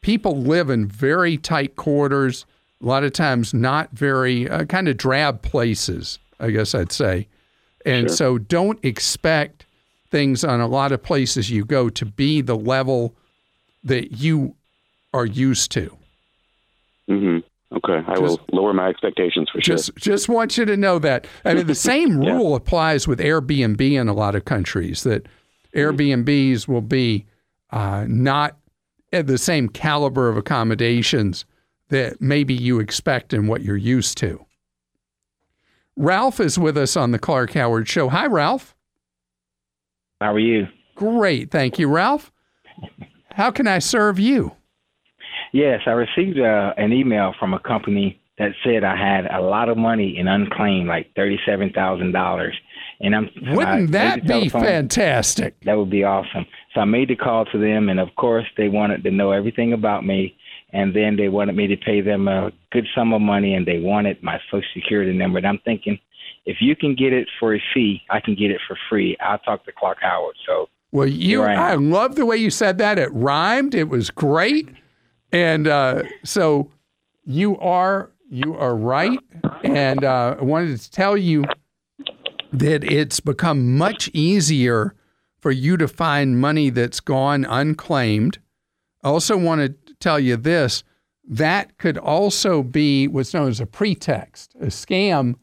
people 0.00 0.40
live 0.40 0.70
in 0.70 0.88
very 0.88 1.36
tight 1.36 1.76
quarters. 1.76 2.46
A 2.82 2.86
lot 2.86 3.04
of 3.04 3.12
times, 3.12 3.54
not 3.54 3.90
very 3.92 4.48
uh, 4.48 4.64
kind 4.64 4.88
of 4.88 4.96
drab 4.96 5.42
places. 5.42 6.18
I 6.40 6.50
guess 6.50 6.74
I'd 6.74 6.90
say, 6.90 7.28
and 7.86 8.08
sure. 8.08 8.16
so 8.16 8.38
don't 8.38 8.84
expect 8.84 9.64
things 10.10 10.42
on 10.44 10.60
a 10.60 10.66
lot 10.66 10.92
of 10.92 11.02
places 11.02 11.50
you 11.50 11.64
go 11.64 11.88
to 11.88 12.04
be 12.04 12.40
the 12.40 12.56
level 12.56 13.14
that 13.84 14.12
you 14.18 14.54
are 15.14 15.26
used 15.26 15.70
to. 15.72 15.96
Mm-hmm. 17.08 17.41
Okay, 17.76 18.04
I 18.06 18.16
just, 18.16 18.20
will 18.20 18.40
lower 18.52 18.72
my 18.74 18.88
expectations 18.88 19.48
for 19.50 19.60
just, 19.60 19.86
sure. 19.86 19.94
Just 19.98 20.28
want 20.28 20.58
you 20.58 20.64
to 20.64 20.76
know 20.76 20.98
that. 20.98 21.26
I 21.44 21.54
mean, 21.54 21.66
the 21.66 21.74
same 21.92 22.22
yeah. 22.22 22.32
rule 22.32 22.54
applies 22.54 23.08
with 23.08 23.18
Airbnb 23.18 23.80
in 23.80 24.08
a 24.08 24.12
lot 24.12 24.34
of 24.34 24.44
countries. 24.44 25.04
That 25.04 25.26
Airbnbs 25.74 26.68
will 26.68 26.82
be 26.82 27.26
uh, 27.70 28.04
not 28.08 28.58
at 29.12 29.26
the 29.26 29.38
same 29.38 29.68
caliber 29.68 30.28
of 30.28 30.36
accommodations 30.36 31.44
that 31.88 32.20
maybe 32.20 32.54
you 32.54 32.80
expect 32.80 33.32
and 33.32 33.48
what 33.48 33.62
you're 33.62 33.76
used 33.76 34.16
to. 34.18 34.44
Ralph 35.96 36.40
is 36.40 36.58
with 36.58 36.78
us 36.78 36.96
on 36.96 37.10
the 37.10 37.18
Clark 37.18 37.52
Howard 37.52 37.88
Show. 37.88 38.08
Hi, 38.08 38.26
Ralph. 38.26 38.74
How 40.20 40.34
are 40.34 40.38
you? 40.38 40.68
Great, 40.94 41.50
thank 41.50 41.78
you, 41.78 41.88
Ralph. 41.88 42.32
How 43.32 43.50
can 43.50 43.66
I 43.66 43.78
serve 43.78 44.18
you? 44.18 44.56
Yes, 45.52 45.82
I 45.86 45.90
received 45.90 46.38
uh, 46.38 46.72
an 46.76 46.92
email 46.92 47.34
from 47.38 47.54
a 47.54 47.60
company 47.60 48.18
that 48.38 48.52
said 48.64 48.84
I 48.84 48.96
had 48.96 49.26
a 49.26 49.40
lot 49.40 49.68
of 49.68 49.76
money 49.76 50.16
in 50.18 50.26
unclaimed, 50.26 50.88
like 50.88 51.14
thirty-seven 51.14 51.72
thousand 51.74 52.12
dollars. 52.12 52.54
And 53.00 53.14
I'm 53.14 53.28
wouldn't 53.54 53.94
I 53.94 53.98
that 53.98 54.26
be 54.26 54.48
fantastic? 54.48 55.60
That 55.64 55.76
would 55.76 55.90
be 55.90 56.04
awesome. 56.04 56.46
So 56.72 56.80
I 56.80 56.84
made 56.84 57.08
the 57.08 57.16
call 57.16 57.44
to 57.46 57.58
them, 57.58 57.88
and 57.88 58.00
of 58.00 58.08
course 58.16 58.46
they 58.56 58.68
wanted 58.68 59.04
to 59.04 59.10
know 59.10 59.32
everything 59.32 59.72
about 59.72 60.06
me, 60.06 60.36
and 60.72 60.94
then 60.96 61.16
they 61.16 61.28
wanted 61.28 61.56
me 61.56 61.66
to 61.66 61.76
pay 61.76 62.00
them 62.00 62.28
a 62.28 62.50
good 62.70 62.86
sum 62.94 63.12
of 63.12 63.20
money, 63.20 63.54
and 63.54 63.66
they 63.66 63.80
wanted 63.80 64.22
my 64.22 64.40
social 64.50 64.68
security 64.72 65.12
number. 65.12 65.38
And 65.38 65.46
I'm 65.46 65.60
thinking, 65.64 65.98
if 66.46 66.58
you 66.60 66.74
can 66.74 66.94
get 66.94 67.12
it 67.12 67.28
for 67.38 67.54
a 67.54 67.62
fee, 67.74 68.02
I 68.08 68.20
can 68.20 68.34
get 68.34 68.50
it 68.50 68.60
for 68.66 68.78
free. 68.88 69.16
I'll 69.20 69.38
talk 69.38 69.64
to 69.66 69.72
Clark 69.72 69.98
Howard. 70.00 70.36
So 70.46 70.68
well, 70.92 71.06
you, 71.06 71.42
I, 71.42 71.72
I 71.72 71.74
love 71.74 72.14
the 72.14 72.24
way 72.24 72.36
you 72.36 72.50
said 72.50 72.78
that. 72.78 72.98
It 72.98 73.12
rhymed. 73.12 73.74
It 73.74 73.88
was 73.88 74.10
great. 74.10 74.68
And 75.32 75.66
uh, 75.66 76.02
so 76.24 76.70
you 77.24 77.58
are 77.58 78.10
you 78.28 78.54
are 78.54 78.74
right, 78.74 79.18
and 79.62 80.04
uh, 80.04 80.36
I 80.40 80.42
wanted 80.42 80.78
to 80.78 80.90
tell 80.90 81.16
you 81.16 81.44
that 82.52 82.84
it's 82.84 83.20
become 83.20 83.76
much 83.76 84.08
easier 84.14 84.94
for 85.38 85.50
you 85.50 85.76
to 85.76 85.88
find 85.88 86.40
money 86.40 86.70
that's 86.70 87.00
gone 87.00 87.44
unclaimed. 87.44 88.38
I 89.02 89.08
also 89.08 89.36
want 89.36 89.60
to 89.60 89.94
tell 90.00 90.20
you 90.20 90.36
this 90.36 90.84
that 91.28 91.78
could 91.78 91.98
also 91.98 92.62
be 92.62 93.06
what's 93.06 93.32
known 93.32 93.48
as 93.48 93.60
a 93.60 93.66
pretext, 93.66 94.54
a 94.60 94.66
scam 94.66 95.36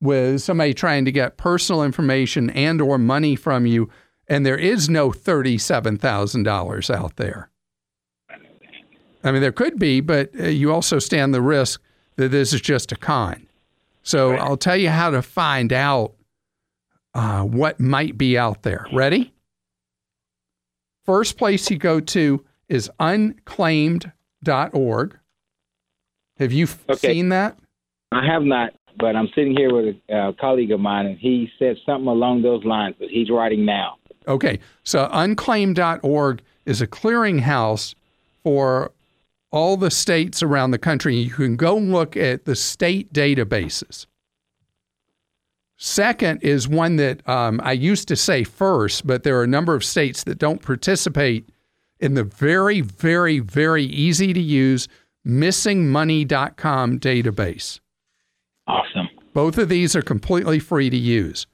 with 0.00 0.42
somebody 0.42 0.74
trying 0.74 1.04
to 1.04 1.12
get 1.12 1.36
personal 1.36 1.82
information 1.82 2.50
and 2.50 2.80
or 2.80 2.98
money 2.98 3.34
from 3.34 3.66
you 3.66 3.90
and 4.30 4.46
there 4.46 4.56
is 4.56 4.88
no 4.88 5.10
$37,000 5.10 6.94
out 6.94 7.16
there. 7.16 7.49
I 9.22 9.32
mean, 9.32 9.42
there 9.42 9.52
could 9.52 9.78
be, 9.78 10.00
but 10.00 10.30
uh, 10.38 10.48
you 10.48 10.72
also 10.72 10.98
stand 10.98 11.34
the 11.34 11.42
risk 11.42 11.82
that 12.16 12.30
this 12.30 12.52
is 12.52 12.60
just 12.60 12.92
a 12.92 12.96
con. 12.96 13.46
So 14.02 14.30
right. 14.30 14.40
I'll 14.40 14.56
tell 14.56 14.76
you 14.76 14.90
how 14.90 15.10
to 15.10 15.22
find 15.22 15.72
out 15.72 16.14
uh, 17.14 17.42
what 17.42 17.80
might 17.80 18.16
be 18.16 18.38
out 18.38 18.62
there. 18.62 18.86
Ready? 18.92 19.32
First 21.04 21.36
place 21.38 21.68
you 21.70 21.78
go 21.78 22.00
to 22.00 22.44
is 22.68 22.90
unclaimed.org. 22.98 25.18
Have 26.38 26.52
you 26.52 26.68
okay. 26.88 27.12
seen 27.12 27.28
that? 27.30 27.58
I 28.12 28.24
have 28.26 28.42
not, 28.42 28.74
but 28.98 29.16
I'm 29.16 29.28
sitting 29.34 29.56
here 29.56 29.74
with 29.74 29.96
a 30.08 30.16
uh, 30.16 30.32
colleague 30.40 30.70
of 30.72 30.80
mine, 30.80 31.06
and 31.06 31.18
he 31.18 31.50
said 31.58 31.76
something 31.84 32.08
along 32.08 32.42
those 32.42 32.64
lines, 32.64 32.94
but 32.98 33.08
he's 33.08 33.30
writing 33.30 33.64
now. 33.64 33.96
Okay, 34.26 34.58
so 34.84 35.08
unclaimed.org 35.12 36.42
is 36.64 36.80
a 36.80 36.86
clearinghouse 36.86 37.94
for 38.42 38.92
all 39.50 39.76
the 39.76 39.90
states 39.90 40.42
around 40.42 40.70
the 40.70 40.78
country. 40.78 41.16
You 41.16 41.30
can 41.30 41.56
go 41.56 41.76
look 41.76 42.16
at 42.16 42.44
the 42.44 42.56
state 42.56 43.12
databases. 43.12 44.06
Second 45.76 46.42
is 46.42 46.68
one 46.68 46.96
that 46.96 47.26
um, 47.28 47.60
I 47.64 47.72
used 47.72 48.06
to 48.08 48.16
say 48.16 48.44
first, 48.44 49.06
but 49.06 49.22
there 49.22 49.38
are 49.38 49.44
a 49.44 49.48
number 49.48 49.74
of 49.74 49.82
states 49.82 50.24
that 50.24 50.38
don't 50.38 50.60
participate 50.60 51.48
in 51.98 52.14
the 52.14 52.24
very, 52.24 52.80
very, 52.80 53.38
very 53.38 53.84
easy 53.84 54.32
to 54.32 54.40
use 54.40 54.88
missingmoney.com 55.26 56.98
database. 56.98 57.80
Awesome. 58.66 59.08
Both 59.32 59.58
of 59.58 59.68
these 59.68 59.96
are 59.96 60.02
completely 60.02 60.58
free 60.58 60.90
to 60.90 60.96
use. 60.96 61.46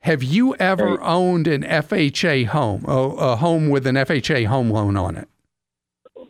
Have 0.00 0.22
you 0.22 0.54
ever 0.56 1.00
owned 1.00 1.46
an 1.46 1.62
FHA 1.62 2.46
home, 2.48 2.84
a, 2.86 2.92
a 2.92 3.36
home 3.36 3.70
with 3.70 3.86
an 3.86 3.94
FHA 3.94 4.46
home 4.46 4.70
loan 4.70 4.96
on 4.96 5.16
it? 5.16 5.28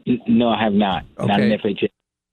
No, 0.06 0.48
I 0.48 0.62
have 0.62 0.72
not. 0.72 1.04
Okay. 1.18 1.26
Not 1.26 1.40
an 1.40 1.50
FHA. 1.58 1.88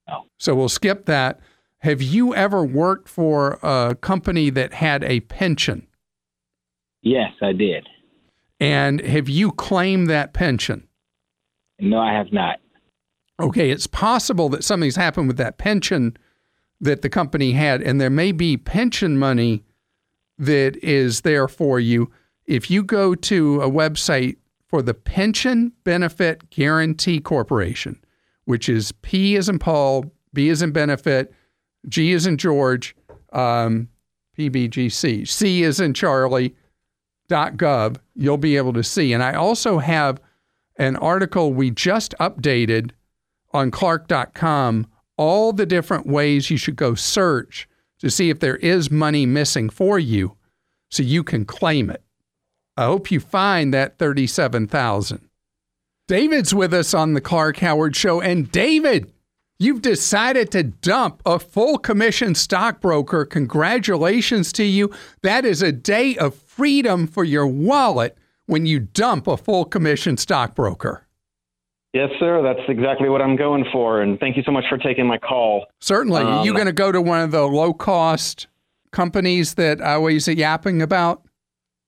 No. 0.08 0.26
So 0.38 0.56
we'll 0.56 0.70
skip 0.70 1.06
that. 1.06 1.40
Have 1.80 2.02
you 2.02 2.36
ever 2.36 2.64
worked 2.64 3.10
for 3.10 3.60
a 3.64 3.96
company 3.96 4.50
that 4.52 4.74
had 4.74 5.04
a 5.04 5.22
pension? 5.22 5.88
Yes, 7.02 7.32
I 7.42 7.54
did. 7.54 7.88
And 8.60 9.02
have 9.02 9.28
you 9.28 9.52
claimed 9.52 10.08
that 10.10 10.34
pension? 10.34 10.88
No, 11.80 12.00
I 12.00 12.14
have 12.14 12.32
not. 12.32 12.60
Okay, 13.40 13.72
it's 13.72 13.88
possible 13.88 14.50
that 14.50 14.64
something's 14.64 14.96
happened 14.96 15.28
with 15.28 15.38
that 15.38 15.58
pension 15.58 16.16
that 16.80 17.02
the 17.02 17.10
company 17.10 17.54
had, 17.54 17.82
and 17.82 18.00
there 18.00 18.12
may 18.12 18.32
be 18.32 18.58
pension 18.58 19.18
money 19.18 19.64
that 20.38 20.76
is 20.84 21.22
there 21.22 21.48
for 21.48 21.80
you. 21.80 22.12
If 22.46 22.70
you 22.70 22.84
go 22.84 23.16
to 23.16 23.62
a 23.62 23.70
website 23.70 24.38
for 24.72 24.82
the 24.82 24.94
Pension 24.94 25.74
Benefit 25.84 26.50
Guarantee 26.50 27.20
Corporation, 27.20 28.00
which 28.46 28.70
is 28.70 28.94
P 29.02 29.36
as 29.36 29.50
in 29.50 29.60
Paul, 29.60 30.06
B 30.34 30.50
as 30.50 30.62
in 30.62 30.72
Benefit, 30.72 31.34
G 31.90 32.14
as 32.14 32.26
in 32.26 32.38
George, 32.38 32.96
um, 33.34 33.90
PBGC, 34.38 35.28
C 35.28 35.64
as 35.66 35.82
in 35.82 35.94
Charlie, 35.94 36.56
.gov, 37.30 37.98
you'll 38.16 38.38
be 38.38 38.56
able 38.56 38.74
to 38.74 38.84
see. 38.84 39.12
And 39.12 39.22
I 39.22 39.34
also 39.34 39.78
have 39.80 40.22
an 40.78 40.96
article 40.96 41.54
we 41.54 41.70
just 41.70 42.16
updated 42.20 42.92
on 43.52 43.72
Clark.com, 43.72 44.88
all 45.18 45.52
the 45.52 45.66
different 45.66 46.08
ways 46.08 46.50
you 46.50 46.58
should 46.58 46.78
go 46.78 46.96
search 46.96 47.68
to 48.00 48.10
see 48.10 48.30
if 48.30 48.40
there 48.40 48.56
is 48.58 48.90
money 48.90 49.26
missing 49.26 49.70
for 49.70 50.00
you 50.00 50.38
so 50.90 51.04
you 51.04 51.24
can 51.24 51.44
claim 51.44 51.90
it. 51.90 52.04
I 52.78 52.86
hope 52.86 53.12
you 53.12 53.20
find 53.20 53.74
that 53.74 53.98
37,000. 53.98 55.28
David's 56.08 56.54
with 56.54 56.74
us 56.74 56.94
on 56.94 57.14
the 57.14 57.22
Clark 57.22 57.58
Howard 57.58 57.96
show 57.96 58.20
and 58.22 58.52
David, 58.52 59.12
you've 59.60 59.82
decided 59.82 60.52
to 60.52 60.64
dump 60.64 61.22
a 61.26 61.40
full 61.40 61.78
commission 61.78 62.36
stockbroker. 62.36 63.26
Congratulations 63.26 64.52
to 64.54 64.64
you. 64.64 64.92
That 65.22 65.46
is 65.46 65.62
a 65.62 65.72
day 65.72 66.18
of 66.18 66.36
freedom 66.36 67.08
for 67.08 67.24
your 67.24 67.48
wallet 67.48 68.18
when 68.46 68.66
you 68.66 68.80
dump 68.80 69.28
a 69.28 69.38
full 69.38 69.66
commission 69.66 70.18
stockbroker. 70.18 71.08
Yes, 71.94 72.10
sir. 72.20 72.42
That's 72.42 72.68
exactly 72.70 73.10
what 73.10 73.22
I'm 73.22 73.36
going 73.36 73.66
for. 73.72 74.02
And 74.02 74.20
thank 74.20 74.38
you 74.38 74.44
so 74.44 74.52
much 74.52 74.64
for 74.70 74.78
taking 74.78 75.06
my 75.06 75.18
call. 75.18 75.66
Certainly. 75.82 76.22
Um, 76.22 76.28
Are 76.28 76.46
you 76.46 76.54
going 76.54 76.66
to 76.66 76.72
go 76.74 76.92
to 76.92 77.02
one 77.02 77.22
of 77.22 77.32
the 77.32 77.44
low 77.44 77.74
cost 77.74 78.48
companies 78.92 79.56
that 79.56 79.82
I 79.82 79.98
was 79.98 80.28
yapping 80.28 80.82
about? 80.82 81.24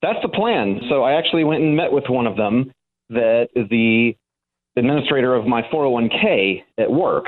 That's 0.04 0.20
the 0.22 0.30
plan. 0.30 0.82
So 0.90 1.04
I 1.04 1.14
actually 1.14 1.46
went 1.46 1.64
and 1.64 1.76
met 1.76 1.92
with 1.92 2.04
one 2.10 2.28
of 2.28 2.36
them 2.36 2.72
that 3.10 3.48
is 3.56 3.68
the 3.70 4.16
administrator 4.76 5.34
of 5.34 5.48
my 5.48 5.62
401k 5.74 6.62
at 6.78 6.92
work. 6.92 7.26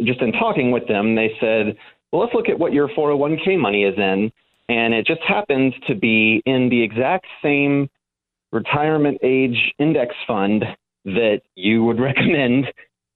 Just 0.00 0.20
in 0.20 0.32
talking 0.32 0.70
with 0.70 0.86
them, 0.86 1.16
they 1.16 1.32
said, 1.40 1.76
well, 2.12 2.22
let's 2.22 2.32
look 2.32 2.48
at 2.48 2.58
what 2.58 2.72
your 2.72 2.88
401k 2.88 3.58
money 3.58 3.82
is 3.82 3.98
in 3.98 4.30
and 4.68 4.94
it 4.94 5.04
just 5.04 5.20
happens 5.26 5.74
to 5.88 5.96
be 5.96 6.42
in 6.46 6.68
the 6.68 6.80
exact 6.80 7.26
same 7.42 7.90
retirement 8.52 9.18
age 9.22 9.72
index 9.78 10.14
fund 10.26 10.64
that 11.04 11.40
you 11.56 11.82
would 11.82 11.98
recommend 12.08 12.66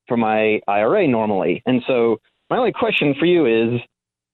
for 0.09 0.17
my 0.17 0.61
IRA 0.67 1.07
normally. 1.07 1.63
And 1.65 1.81
so 1.87 2.19
my 2.51 2.59
only 2.59 2.73
question 2.73 3.15
for 3.19 3.27
you 3.27 3.47
is 3.47 3.81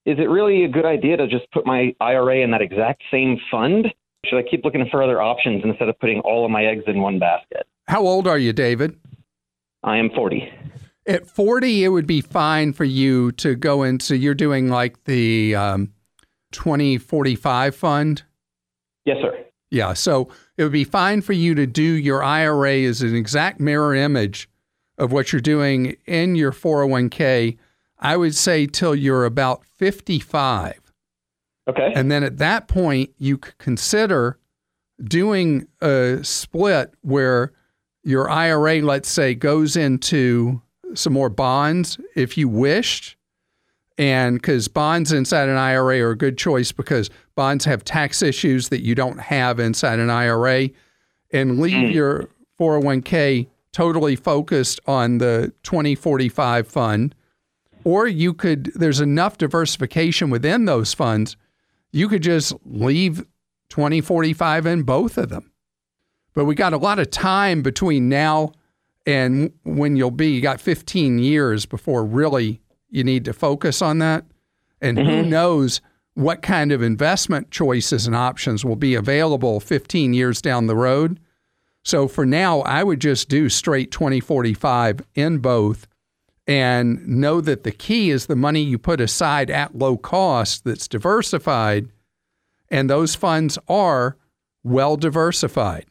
is 0.05 0.19
it 0.19 0.29
really 0.29 0.65
a 0.65 0.69
good 0.69 0.87
idea 0.87 1.17
to 1.17 1.29
just 1.29 1.45
put 1.53 1.65
my 1.65 1.95
IRA 2.01 2.39
in 2.39 2.51
that 2.51 2.63
exact 2.63 3.03
same 3.11 3.39
fund? 3.51 3.87
Should 4.27 4.39
I 4.39 4.43
keep 4.43 4.65
looking 4.65 4.87
for 4.91 5.03
other 5.03 5.21
options 5.21 5.63
instead 5.65 5.89
of 5.89 5.99
putting 5.99 6.21
all 6.21 6.45
of 6.45 6.51
my 6.51 6.65
eggs 6.65 6.85
in 6.87 7.01
one 7.01 7.19
basket? 7.19 7.67
How 7.89 8.07
old 8.07 8.29
are 8.29 8.39
you, 8.39 8.53
David? 8.53 8.97
I 9.83 9.99
am 9.99 10.11
40. 10.11 10.49
At 11.07 11.29
40, 11.29 11.85
it 11.85 11.89
would 11.89 12.07
be 12.07 12.21
fine 12.21 12.73
for 12.73 12.85
you 12.85 13.33
to 13.33 13.57
go 13.57 13.83
into, 13.83 14.17
you're 14.17 14.35
doing 14.35 14.69
like 14.69 15.03
the 15.05 15.57
um, 15.57 15.93
2045 16.53 17.75
fund? 17.75 18.23
Yes, 19.05 19.17
sir. 19.21 19.37
Yeah. 19.73 19.95
So 19.95 20.29
it 20.57 20.63
would 20.63 20.73
be 20.73 20.85
fine 20.85 21.23
for 21.23 21.33
you 21.33 21.55
to 21.57 21.67
do 21.67 21.83
your 21.83 22.23
IRA 22.23 22.83
as 22.83 23.03
an 23.03 23.17
exact 23.17 23.59
mirror 23.59 23.95
image 23.95 24.49
of 24.99 25.11
what 25.11 25.33
you're 25.33 25.41
doing 25.41 25.97
in 26.07 26.37
your 26.37 26.53
401k. 26.53 27.57
I 27.99 28.17
would 28.17 28.37
say 28.37 28.67
till 28.67 28.95
you're 28.95 29.25
about 29.25 29.65
55. 29.65 30.82
Okay. 31.69 31.93
And 31.95 32.11
then 32.11 32.23
at 32.25 32.39
that 32.39 32.69
point, 32.69 33.11
you 33.19 33.39
could 33.39 33.59
consider 33.59 34.39
doing 35.03 35.67
a 35.81 36.19
split 36.23 36.95
where 37.03 37.53
your 38.05 38.29
IRA, 38.29 38.81
let's 38.83 39.09
say, 39.09 39.35
goes 39.35 39.77
into 39.77 40.61
some 40.95 41.13
more 41.13 41.29
bonds 41.29 41.99
if 42.17 42.37
you 42.37 42.49
wished. 42.49 43.17
And 43.99 44.37
because 44.37 44.69
bonds 44.69 45.13
inside 45.13 45.49
an 45.49 45.57
IRA 45.57 46.01
are 46.01 46.11
a 46.11 46.17
good 46.17 46.37
choice 46.39 46.73
because 46.73 47.11
bonds 47.37 47.65
have 47.65 47.85
tax 47.85 48.23
issues 48.23 48.71
that 48.71 48.83
you 48.83 48.95
don't 48.95 49.21
have 49.21 49.61
inside 49.61 49.99
an 49.99 50.11
IRA. 50.11 50.71
And 51.33 51.61
leave 51.61 51.91
Mm. 51.91 51.95
your 51.95 52.29
401k 52.59 53.49
totally 53.73 54.17
focused 54.17 54.81
on 54.87 55.19
the 55.19 55.53
2045 55.63 56.67
fund. 56.67 57.15
Or 57.85 58.07
you 58.07 58.35
could, 58.35 58.73
there's 58.75 59.01
enough 59.01 59.39
diversification 59.39 60.31
within 60.31 60.65
those 60.67 60.93
funds, 60.95 61.37
you 61.93 62.09
could 62.09 62.23
just 62.23 62.55
leave 62.65 63.25
2045 63.69 64.67
in 64.67 64.83
both 64.83 65.19
of 65.19 65.29
them. 65.29 65.53
But 66.35 66.47
we 66.47 66.55
got 66.55 66.73
a 66.73 66.79
lot 66.79 66.99
of 66.99 67.11
time 67.11 67.63
between 67.63 68.09
now 68.09 68.53
and 69.07 69.53
when 69.65 69.97
you'll 69.97 70.11
be, 70.11 70.31
you 70.31 70.41
got 70.41 70.61
15 70.61 71.19
years 71.19 71.67
before 71.67 72.05
really 72.05 72.61
you 72.89 73.05
need 73.05 73.25
to 73.25 73.33
focus 73.33 73.83
on 73.83 73.99
that. 73.99 74.25
And 74.81 74.99
who 74.99 75.05
mm-hmm. 75.05 75.31
knows 75.31 75.81
what 76.15 76.43
kind 76.43 76.73
of 76.73 76.83
investment 76.83 77.51
choices 77.51 78.07
and 78.07 78.15
options 78.15 78.65
will 78.65 78.77
be 78.77 78.95
available 78.95 79.61
15 79.61 80.13
years 80.13 80.43
down 80.43 80.67
the 80.67 80.77
road. 80.77 81.19
So 81.83 82.07
for 82.07 82.27
now, 82.27 82.61
I 82.61 82.83
would 82.85 83.01
just 83.01 83.29
do 83.29 83.49
straight 83.49 83.91
2045 83.91 85.01
in 85.15 85.39
both 85.39 85.87
and 86.47 87.07
know 87.07 87.41
that 87.41 87.65
the 87.65 87.73
key 87.73 88.11
is 88.11 88.27
the 88.27 88.37
money 88.37 88.63
you 88.63 88.79
put 88.79 89.01
aside 89.01 89.51
at 89.51 89.77
low 89.77 89.97
cost 89.97 90.65
that's 90.65 90.89
diversified. 90.89 91.89
And 92.71 92.89
those 92.89 93.15
funds 93.15 93.59
are 93.69 94.17
well 94.65 94.97
diversified. 94.97 95.87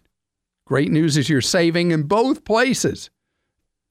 Great 0.66 0.92
news 0.92 1.18
is 1.18 1.30
you're 1.30 1.42
saving 1.42 1.92
in 1.92 2.04
both 2.04 2.44
places. 2.44 3.10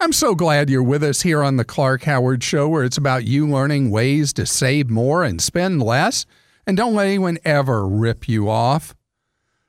I'm 0.00 0.12
so 0.12 0.34
glad 0.34 0.70
you're 0.70 0.82
with 0.82 1.04
us 1.04 1.20
here 1.20 1.42
on 1.42 1.56
the 1.56 1.64
Clark 1.64 2.04
Howard 2.04 2.42
Show, 2.42 2.68
where 2.68 2.84
it's 2.84 2.96
about 2.96 3.24
you 3.24 3.46
learning 3.46 3.90
ways 3.90 4.32
to 4.32 4.46
save 4.46 4.88
more 4.88 5.24
and 5.24 5.42
spend 5.42 5.82
less. 5.82 6.24
And 6.66 6.76
don't 6.76 6.94
let 6.94 7.06
anyone 7.06 7.38
ever 7.44 7.86
rip 7.86 8.28
you 8.28 8.48
off. 8.48 8.94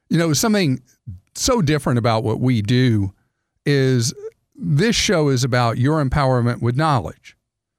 You 0.10 0.17
know, 0.17 0.31
something 0.31 0.82
so 1.36 1.62
different 1.62 1.99
about 1.99 2.23
what 2.23 2.39
we 2.39 2.62
do 2.62 3.13
is 3.65 4.13
this 4.62 4.95
show 4.95 5.30
is 5.30 5.43
about 5.43 5.78
your 5.78 6.04
empowerment 6.04 6.62
with 6.62 6.76
knowledge. 6.76 7.36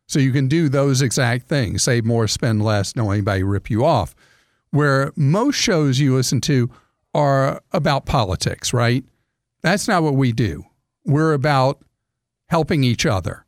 So 0.09 0.19
you 0.19 0.33
can 0.33 0.49
do 0.49 0.69
those 0.69 1.01
exact 1.01 1.49
things 1.49 1.83
save 1.83 2.05
more, 2.05 2.27
spend 2.27 2.63
less, 2.63 2.93
don't 2.93 3.11
anybody 3.11 3.43
rip 3.45 3.71
you 3.71 3.85
off. 3.85 4.15
Where 4.71 5.13
most 5.17 5.57
shows 5.57 6.01
you 6.01 6.17
listen 6.17 6.41
to 6.43 6.71
are 7.15 7.63
about 7.73 8.05
politics, 8.05 8.73
right? 8.73 9.05
That's 9.63 9.87
not 9.87 10.03
what 10.03 10.15
we 10.15 10.33
do. 10.33 10.65
We're 11.05 11.35
about 11.35 11.83
helping 12.49 12.85
each 12.85 13.07
other. 13.07 13.47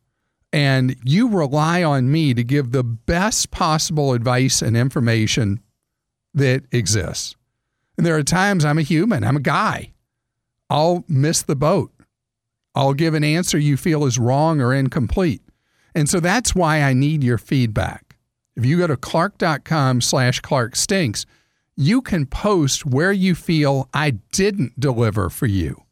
And 0.53 0.95
you 1.03 1.27
rely 1.27 1.83
on 1.83 2.11
me 2.11 2.33
to 2.33 2.43
give 2.43 2.71
the 2.71 2.83
best 2.83 3.51
possible 3.51 4.13
advice 4.13 4.61
and 4.61 4.77
information 4.77 5.59
that 6.33 6.63
exists. 6.71 7.35
And 7.97 8.05
there 8.05 8.15
are 8.15 8.23
times 8.23 8.63
I'm 8.63 8.77
a 8.77 8.83
human, 8.83 9.23
I'm 9.23 9.37
a 9.37 9.41
guy. 9.41 9.91
I'll 10.69 11.03
miss 11.07 11.41
the 11.41 11.55
boat. 11.55 11.91
I'll 12.75 12.93
give 12.93 13.13
an 13.13 13.23
answer 13.23 13.57
you 13.57 13.77
feel 13.77 14.05
is 14.05 14.19
wrong 14.19 14.61
or 14.61 14.73
incomplete. 14.73 15.41
And 15.95 16.09
so 16.09 16.19
that's 16.19 16.53
why 16.53 16.81
I 16.81 16.93
need 16.93 17.23
your 17.23 17.37
feedback. 17.37 18.17
If 18.55 18.65
you 18.65 18.77
go 18.77 18.87
to 18.87 18.97
clark.com 18.97 20.01
slash 20.01 20.41
clark 20.41 20.75
stinks, 20.75 21.25
you 21.77 22.01
can 22.01 22.25
post 22.25 22.85
where 22.85 23.11
you 23.11 23.33
feel 23.33 23.89
I 23.93 24.11
didn't 24.31 24.79
deliver 24.79 25.29
for 25.29 25.45
you. 25.45 25.83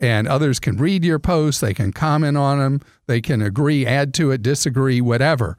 And 0.00 0.26
others 0.26 0.58
can 0.58 0.76
read 0.76 1.04
your 1.04 1.18
posts, 1.18 1.60
they 1.60 1.74
can 1.74 1.92
comment 1.92 2.36
on 2.36 2.58
them, 2.58 2.80
they 3.06 3.20
can 3.20 3.40
agree, 3.40 3.86
add 3.86 4.12
to 4.14 4.30
it, 4.32 4.42
disagree, 4.42 5.00
whatever. 5.00 5.58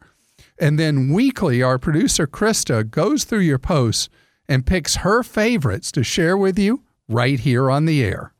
And 0.59 0.77
then 0.77 1.13
weekly, 1.13 1.63
our 1.63 1.79
producer 1.79 2.27
Christa 2.27 2.89
goes 2.89 3.23
through 3.23 3.39
your 3.39 3.59
posts 3.59 4.09
and 4.47 4.65
picks 4.65 4.97
her 4.97 5.23
favorites 5.23 5.91
to 5.93 6.03
share 6.03 6.37
with 6.37 6.59
you 6.59 6.83
right 7.07 7.39
here 7.39 7.71
on 7.71 7.85
the 7.85 8.03
air. 8.03 8.33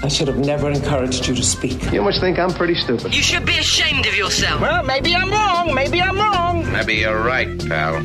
I 0.00 0.08
should 0.08 0.28
have 0.28 0.38
never 0.38 0.70
encouraged 0.70 1.26
you 1.26 1.34
to 1.34 1.42
speak. 1.42 1.90
You 1.92 2.02
must 2.02 2.20
think 2.20 2.38
I'm 2.38 2.50
pretty 2.50 2.74
stupid. 2.76 3.12
You 3.12 3.20
should 3.20 3.44
be 3.44 3.58
ashamed 3.58 4.06
of 4.06 4.14
yourself. 4.14 4.60
Well, 4.60 4.84
maybe 4.84 5.14
I'm 5.14 5.30
wrong. 5.30 5.74
Maybe 5.74 6.00
I'm 6.00 6.16
wrong. 6.16 6.70
Maybe 6.72 6.94
you're 6.96 7.20
right, 7.20 7.58
pal. 7.68 7.96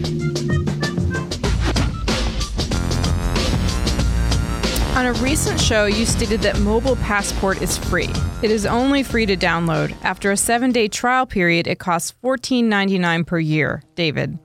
On 4.97 5.05
a 5.05 5.13
recent 5.21 5.59
show, 5.59 5.85
you 5.85 6.05
stated 6.05 6.41
that 6.41 6.59
Mobile 6.59 6.95
Passport 6.97 7.61
is 7.61 7.77
free. 7.77 8.09
It 8.41 8.49
is 8.49 8.65
only 8.65 9.03
free 9.03 9.27
to 9.27 9.37
download. 9.37 9.95
After 10.03 10.31
a 10.31 10.37
seven 10.37 10.71
day 10.71 10.87
trial 10.87 11.27
period, 11.27 11.67
it 11.67 11.77
costs 11.77 12.13
$14.99 12.23 13.27
per 13.27 13.39
year. 13.39 13.83
David. 13.95 14.39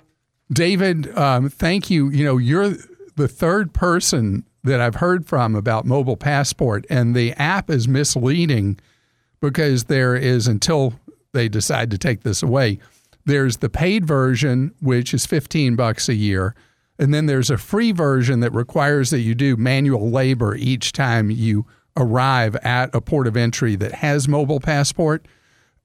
David, 0.52 1.16
um, 1.16 1.48
thank 1.48 1.88
you. 1.88 2.10
You 2.10 2.24
know, 2.24 2.36
you're 2.36 2.74
the 3.16 3.28
third 3.28 3.72
person 3.72 4.44
that 4.64 4.80
I've 4.80 4.96
heard 4.96 5.26
from 5.26 5.54
about 5.54 5.86
Mobile 5.86 6.16
Passport, 6.16 6.86
and 6.90 7.14
the 7.14 7.32
app 7.32 7.70
is 7.70 7.88
misleading 7.88 8.78
because 9.40 9.84
there 9.84 10.16
is, 10.16 10.46
until 10.46 10.94
they 11.32 11.48
decide 11.48 11.90
to 11.90 11.98
take 11.98 12.22
this 12.22 12.42
away, 12.42 12.78
there's 13.24 13.58
the 13.58 13.68
paid 13.68 14.06
version, 14.06 14.74
which 14.80 15.12
is 15.12 15.26
15 15.26 15.76
bucks 15.76 16.08
a 16.08 16.14
year. 16.14 16.54
And 16.98 17.14
then 17.14 17.26
there's 17.26 17.50
a 17.50 17.58
free 17.58 17.92
version 17.92 18.40
that 18.40 18.52
requires 18.52 19.10
that 19.10 19.20
you 19.20 19.34
do 19.34 19.56
manual 19.56 20.10
labor 20.10 20.54
each 20.56 20.92
time 20.92 21.30
you 21.30 21.66
arrive 21.96 22.56
at 22.56 22.94
a 22.94 23.00
port 23.00 23.26
of 23.26 23.36
entry 23.36 23.76
that 23.76 23.92
has 23.92 24.26
mobile 24.26 24.60
passport. 24.60 25.26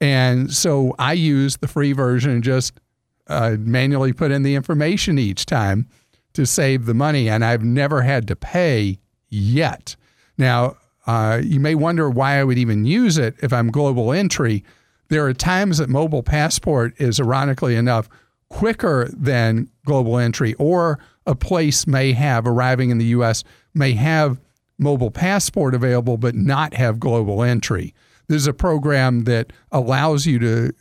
And 0.01 0.51
so 0.51 0.95
I 0.97 1.13
use 1.13 1.57
the 1.57 1.67
free 1.67 1.93
version 1.93 2.31
and 2.31 2.43
just 2.43 2.79
uh, 3.27 3.57
manually 3.59 4.13
put 4.13 4.31
in 4.31 4.43
the 4.43 4.55
information 4.55 5.19
each 5.19 5.45
time 5.45 5.87
to 6.33 6.45
save 6.45 6.85
the 6.85 6.93
money. 6.93 7.29
And 7.29 7.43
I've 7.43 7.63
never 7.63 8.01
had 8.01 8.27
to 8.27 8.35
pay 8.35 8.99
yet. 9.29 9.95
Now, 10.37 10.77
uh, 11.05 11.41
you 11.43 11.59
may 11.59 11.75
wonder 11.75 12.09
why 12.09 12.39
I 12.39 12.43
would 12.43 12.57
even 12.57 12.85
use 12.85 13.17
it 13.17 13.35
if 13.41 13.51
I'm 13.51 13.71
global 13.71 14.11
entry. 14.11 14.63
There 15.09 15.25
are 15.25 15.33
times 15.33 15.77
that 15.77 15.89
mobile 15.89 16.23
passport 16.23 16.93
is, 16.97 17.19
ironically 17.19 17.75
enough, 17.75 18.09
quicker 18.49 19.09
than 19.11 19.69
global 19.85 20.17
entry, 20.17 20.53
or 20.55 20.99
a 21.25 21.35
place 21.35 21.87
may 21.87 22.13
have, 22.13 22.47
arriving 22.47 22.89
in 22.89 22.97
the 22.97 23.05
US, 23.05 23.43
may 23.73 23.93
have 23.93 24.39
mobile 24.77 25.11
passport 25.11 25.75
available 25.75 26.17
but 26.17 26.35
not 26.35 26.73
have 26.73 26.99
global 26.99 27.43
entry. 27.43 27.93
This 28.27 28.37
is 28.37 28.47
a 28.47 28.53
program 28.53 29.25
that 29.25 29.51
allows 29.71 30.25
you 30.25 30.39
to 30.39 30.73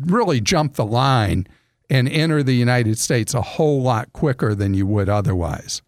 really 0.00 0.40
jump 0.40 0.74
the 0.74 0.86
line 0.86 1.46
and 1.88 2.08
enter 2.08 2.42
the 2.42 2.54
United 2.54 2.98
States 2.98 3.34
a 3.34 3.42
whole 3.42 3.82
lot 3.82 4.12
quicker 4.12 4.54
than 4.54 4.74
you 4.74 4.86
would 4.86 5.08
otherwise. 5.08 5.82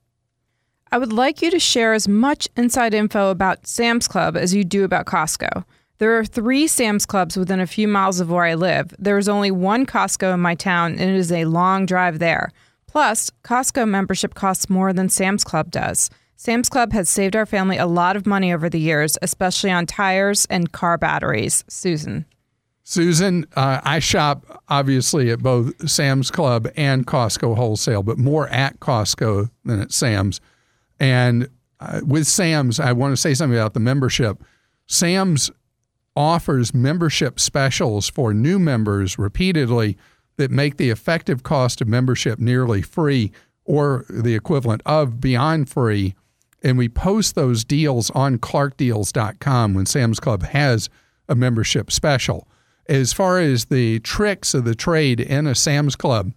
I 0.91 0.99
would 0.99 1.13
like 1.13 1.43
you 1.43 1.51
to 1.51 1.59
share 1.59 1.93
as 1.93 2.09
much 2.09 2.49
inside 2.57 2.95
info 2.95 3.31
about 3.31 3.67
Sam's 3.67 4.09
Club 4.09 4.37
as 4.37 4.55
you 4.55 4.65
do 4.65 4.85
about 4.85 5.07
Costco. 5.07 5.65
There 5.99 6.17
are 6.17 6.25
three 6.25 6.67
Sam's 6.67 7.05
Clubs 7.05 7.37
within 7.37 7.61
a 7.61 7.67
few 7.67 7.89
miles 7.89 8.21
of 8.21 8.31
where 8.31 8.45
I 8.45 8.55
live. 8.55 8.95
There 8.99 9.19
is 9.19 9.29
only 9.29 9.51
one 9.51 9.85
Costco 9.85 10.33
in 10.33 10.41
my 10.41 10.55
town, 10.55 10.93
and 10.93 11.11
it 11.11 11.17
is 11.17 11.33
a 11.33 11.45
long 11.45 11.87
drive 11.87 12.21
there. 12.21 12.53
Plus, 12.87 13.31
Costco 13.45 13.87
membership 13.87 14.35
costs 14.35 14.71
more 14.71 14.93
than 14.93 15.09
Sam's 15.09 15.45
Club 15.45 15.71
does. 15.71 16.09
Sam's 16.37 16.69
Club 16.69 16.93
has 16.93 17.11
saved 17.11 17.35
our 17.35 17.47
family 17.47 17.77
a 17.77 17.87
lot 17.87 18.15
of 18.15 18.27
money 18.27 18.53
over 18.53 18.71
the 18.71 18.79
years, 18.79 19.19
especially 19.21 19.73
on 19.73 19.87
tires 19.87 20.47
and 20.49 20.73
car 20.73 20.97
batteries. 20.97 21.65
Susan. 21.69 22.25
Susan, 22.91 23.45
uh, 23.55 23.83
I 23.85 23.99
shop 23.99 24.63
obviously 24.71 25.31
at 25.31 25.41
both 25.41 25.91
Sam's 25.91 26.31
Club 26.31 26.69
and 26.75 27.07
Costco 27.07 27.55
wholesale, 27.55 28.03
but 28.03 28.17
more 28.17 28.49
at 28.49 28.81
Costco 28.81 29.51
than 29.63 29.83
at 29.83 29.93
Sam's. 29.93 30.41
And 30.99 31.51
uh, 31.81 32.01
with 32.03 32.27
Sam's, 32.27 32.81
I 32.81 32.93
want 32.93 33.13
to 33.13 33.19
say 33.19 33.35
something 33.35 33.59
about 33.59 33.75
the 33.75 33.81
membership. 33.81 34.43
Sam's 34.87 35.51
offers 36.17 36.73
membership 36.73 37.39
specials 37.39 38.09
for 38.09 38.33
new 38.33 38.59
members 38.59 39.19
repeatedly 39.19 39.99
that 40.39 40.51
make 40.51 40.79
the 40.79 40.89
effective 40.89 41.43
cost 41.43 41.83
of 41.83 41.89
membership 41.89 42.39
nearly 42.39 42.81
free 42.81 43.31
or 43.67 44.07
the 44.09 44.35
equivalent 44.35 44.81
of 44.87 45.21
beyond 45.21 45.69
free. 45.69 46.15
And 46.63 46.79
we 46.79 46.89
post 46.89 47.35
those 47.35 47.67
deals 47.67 48.09
on 48.13 48.39
clarkdeals.com 48.39 49.75
when 49.75 49.85
Sam's 49.85 50.21
Club 50.21 50.43
has 50.43 50.89
a 51.29 51.35
membership 51.35 51.93
special 51.93 52.49
as 52.89 53.13
far 53.13 53.39
as 53.39 53.67
the 53.67 54.01
tricks 54.01 54.55
of 54.55 54.65
the 54.65 54.75
trade 54.75 55.21
in 55.21 55.47
a 55.47 55.55
Sam's 55.55 55.97
Club, 55.97 56.33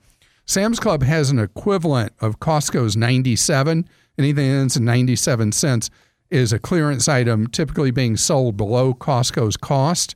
Sam's 0.45 0.79
Club 0.79 1.03
has 1.03 1.29
an 1.29 1.39
equivalent 1.39 2.13
of 2.19 2.39
Costco's 2.39 2.97
97. 2.97 3.87
Anything 4.17 4.35
that 4.35 4.59
ends 4.59 4.75
in 4.75 4.83
97 4.83 5.53
cents 5.53 5.89
is 6.29 6.51
a 6.51 6.59
clearance 6.59 7.07
item 7.07 7.47
typically 7.47 7.91
being 7.91 8.17
sold 8.17 8.57
below 8.57 8.93
Costco's 8.93 9.57
cost. 9.57 10.15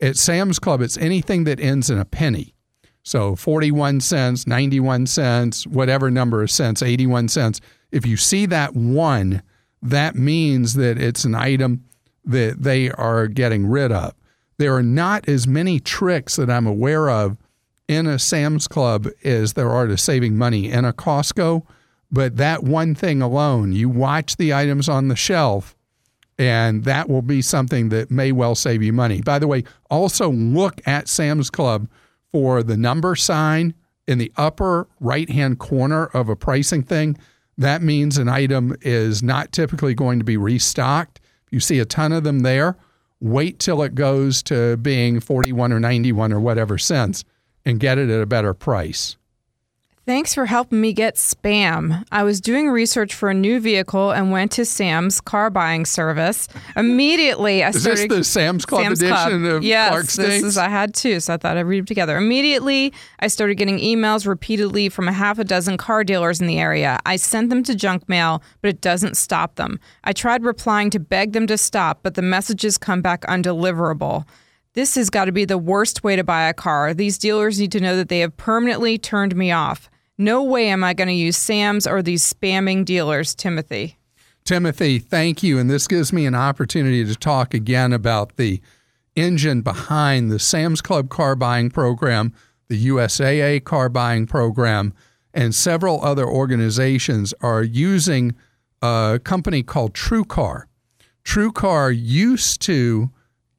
At 0.00 0.16
Sam's 0.16 0.58
Club, 0.58 0.80
it's 0.80 0.98
anything 0.98 1.44
that 1.44 1.60
ends 1.60 1.90
in 1.90 1.98
a 1.98 2.04
penny. 2.04 2.54
So 3.02 3.36
41 3.36 4.00
cents, 4.00 4.46
91 4.46 5.06
cents, 5.06 5.66
whatever 5.66 6.10
number 6.10 6.42
of 6.42 6.50
cents, 6.50 6.82
81 6.82 7.28
cents. 7.28 7.60
If 7.92 8.06
you 8.06 8.16
see 8.16 8.46
that 8.46 8.74
one, 8.74 9.42
that 9.82 10.14
means 10.14 10.74
that 10.74 10.98
it's 10.98 11.24
an 11.24 11.34
item 11.34 11.84
that 12.24 12.62
they 12.62 12.90
are 12.90 13.28
getting 13.28 13.66
rid 13.66 13.92
of. 13.92 14.14
There 14.56 14.74
are 14.74 14.82
not 14.82 15.28
as 15.28 15.46
many 15.46 15.80
tricks 15.80 16.36
that 16.36 16.50
I'm 16.50 16.66
aware 16.66 17.10
of 17.10 17.38
in 17.88 18.06
a 18.06 18.18
Sam's 18.18 18.68
Club 18.68 19.08
as 19.24 19.54
there 19.54 19.70
are 19.70 19.86
to 19.86 19.96
saving 19.96 20.36
money 20.36 20.70
in 20.70 20.84
a 20.84 20.92
Costco. 20.92 21.66
But 22.10 22.36
that 22.36 22.62
one 22.62 22.94
thing 22.94 23.20
alone, 23.20 23.72
you 23.72 23.88
watch 23.88 24.36
the 24.36 24.54
items 24.54 24.88
on 24.88 25.08
the 25.08 25.16
shelf, 25.16 25.74
and 26.38 26.84
that 26.84 27.08
will 27.08 27.22
be 27.22 27.42
something 27.42 27.88
that 27.88 28.10
may 28.10 28.30
well 28.30 28.54
save 28.54 28.82
you 28.82 28.92
money. 28.92 29.20
By 29.20 29.38
the 29.38 29.48
way, 29.48 29.64
also 29.90 30.30
look 30.30 30.80
at 30.86 31.08
Sam's 31.08 31.50
Club 31.50 31.88
for 32.30 32.62
the 32.62 32.76
number 32.76 33.16
sign 33.16 33.74
in 34.06 34.18
the 34.18 34.32
upper 34.36 34.86
right 35.00 35.28
hand 35.28 35.58
corner 35.58 36.06
of 36.06 36.28
a 36.28 36.36
pricing 36.36 36.82
thing. 36.82 37.16
That 37.56 37.82
means 37.82 38.18
an 38.18 38.28
item 38.28 38.76
is 38.82 39.22
not 39.22 39.52
typically 39.52 39.94
going 39.94 40.18
to 40.18 40.24
be 40.24 40.36
restocked. 40.36 41.20
If 41.46 41.52
you 41.52 41.60
see 41.60 41.78
a 41.78 41.84
ton 41.84 42.12
of 42.12 42.24
them 42.24 42.40
there, 42.40 42.76
wait 43.24 43.58
till 43.58 43.82
it 43.82 43.94
goes 43.94 44.42
to 44.42 44.76
being 44.76 45.18
41 45.18 45.72
or 45.72 45.80
91 45.80 46.30
or 46.30 46.38
whatever 46.38 46.76
cents 46.76 47.24
and 47.64 47.80
get 47.80 47.96
it 47.96 48.10
at 48.10 48.20
a 48.20 48.26
better 48.26 48.52
price. 48.52 49.16
Thanks 50.06 50.34
for 50.34 50.44
helping 50.44 50.82
me 50.82 50.92
get 50.92 51.14
spam. 51.14 52.04
I 52.12 52.24
was 52.24 52.42
doing 52.42 52.68
research 52.68 53.14
for 53.14 53.30
a 53.30 53.34
new 53.34 53.58
vehicle 53.58 54.10
and 54.10 54.30
went 54.30 54.52
to 54.52 54.66
Sam's 54.66 55.18
car 55.18 55.48
buying 55.48 55.86
service. 55.86 56.46
Immediately, 56.76 57.64
I 57.64 57.70
is 57.70 57.80
started. 57.80 58.10
this 58.10 58.18
the 58.18 58.24
Sam's 58.24 58.66
Club 58.66 58.82
Sam's 58.82 59.00
edition 59.00 59.40
Club. 59.40 59.44
of 59.44 59.64
yes, 59.64 59.88
Clark 59.88 60.06
this 60.08 60.42
is. 60.42 60.58
I 60.58 60.68
had 60.68 60.92
two, 60.92 61.20
so 61.20 61.32
I 61.32 61.36
thought 61.38 61.56
I'd 61.56 61.62
read 61.62 61.78
them 61.78 61.86
together. 61.86 62.18
Immediately, 62.18 62.92
I 63.20 63.28
started 63.28 63.54
getting 63.54 63.78
emails 63.78 64.26
repeatedly 64.26 64.90
from 64.90 65.08
a 65.08 65.12
half 65.12 65.38
a 65.38 65.44
dozen 65.44 65.78
car 65.78 66.04
dealers 66.04 66.38
in 66.38 66.48
the 66.48 66.58
area. 66.58 66.98
I 67.06 67.16
sent 67.16 67.48
them 67.48 67.62
to 67.62 67.74
junk 67.74 68.06
mail, 68.06 68.42
but 68.60 68.68
it 68.68 68.82
doesn't 68.82 69.16
stop 69.16 69.54
them. 69.54 69.80
I 70.04 70.12
tried 70.12 70.44
replying 70.44 70.90
to 70.90 71.00
beg 71.00 71.32
them 71.32 71.46
to 71.46 71.56
stop, 71.56 72.00
but 72.02 72.12
the 72.12 72.20
messages 72.20 72.76
come 72.76 73.00
back 73.00 73.22
undeliverable. 73.22 74.26
This 74.74 74.96
has 74.96 75.08
got 75.08 75.26
to 75.26 75.32
be 75.32 75.46
the 75.46 75.56
worst 75.56 76.04
way 76.04 76.14
to 76.14 76.24
buy 76.24 76.46
a 76.46 76.52
car. 76.52 76.92
These 76.92 77.16
dealers 77.16 77.58
need 77.58 77.72
to 77.72 77.80
know 77.80 77.96
that 77.96 78.10
they 78.10 78.18
have 78.18 78.36
permanently 78.36 78.98
turned 78.98 79.34
me 79.34 79.50
off. 79.50 79.88
No 80.16 80.44
way 80.44 80.68
am 80.68 80.84
I 80.84 80.94
going 80.94 81.08
to 81.08 81.14
use 81.14 81.36
Sam's 81.36 81.86
or 81.86 82.02
these 82.02 82.22
spamming 82.22 82.84
dealers, 82.84 83.34
Timothy. 83.34 83.98
Timothy, 84.44 84.98
thank 84.98 85.42
you. 85.42 85.58
And 85.58 85.68
this 85.68 85.88
gives 85.88 86.12
me 86.12 86.26
an 86.26 86.34
opportunity 86.34 87.04
to 87.04 87.16
talk 87.16 87.54
again 87.54 87.92
about 87.92 88.36
the 88.36 88.60
engine 89.16 89.62
behind 89.62 90.30
the 90.30 90.38
Sam's 90.38 90.80
Club 90.80 91.08
car 91.08 91.34
buying 91.34 91.70
program, 91.70 92.32
the 92.68 92.86
USAA 92.86 93.64
car 93.64 93.88
buying 93.88 94.26
program, 94.26 94.92
and 95.32 95.54
several 95.54 96.04
other 96.04 96.26
organizations 96.26 97.34
are 97.40 97.62
using 97.62 98.34
a 98.82 99.20
company 99.24 99.62
called 99.62 99.94
TrueCar. 99.94 100.64
TrueCar 101.24 101.94
used 101.96 102.60
to 102.62 103.10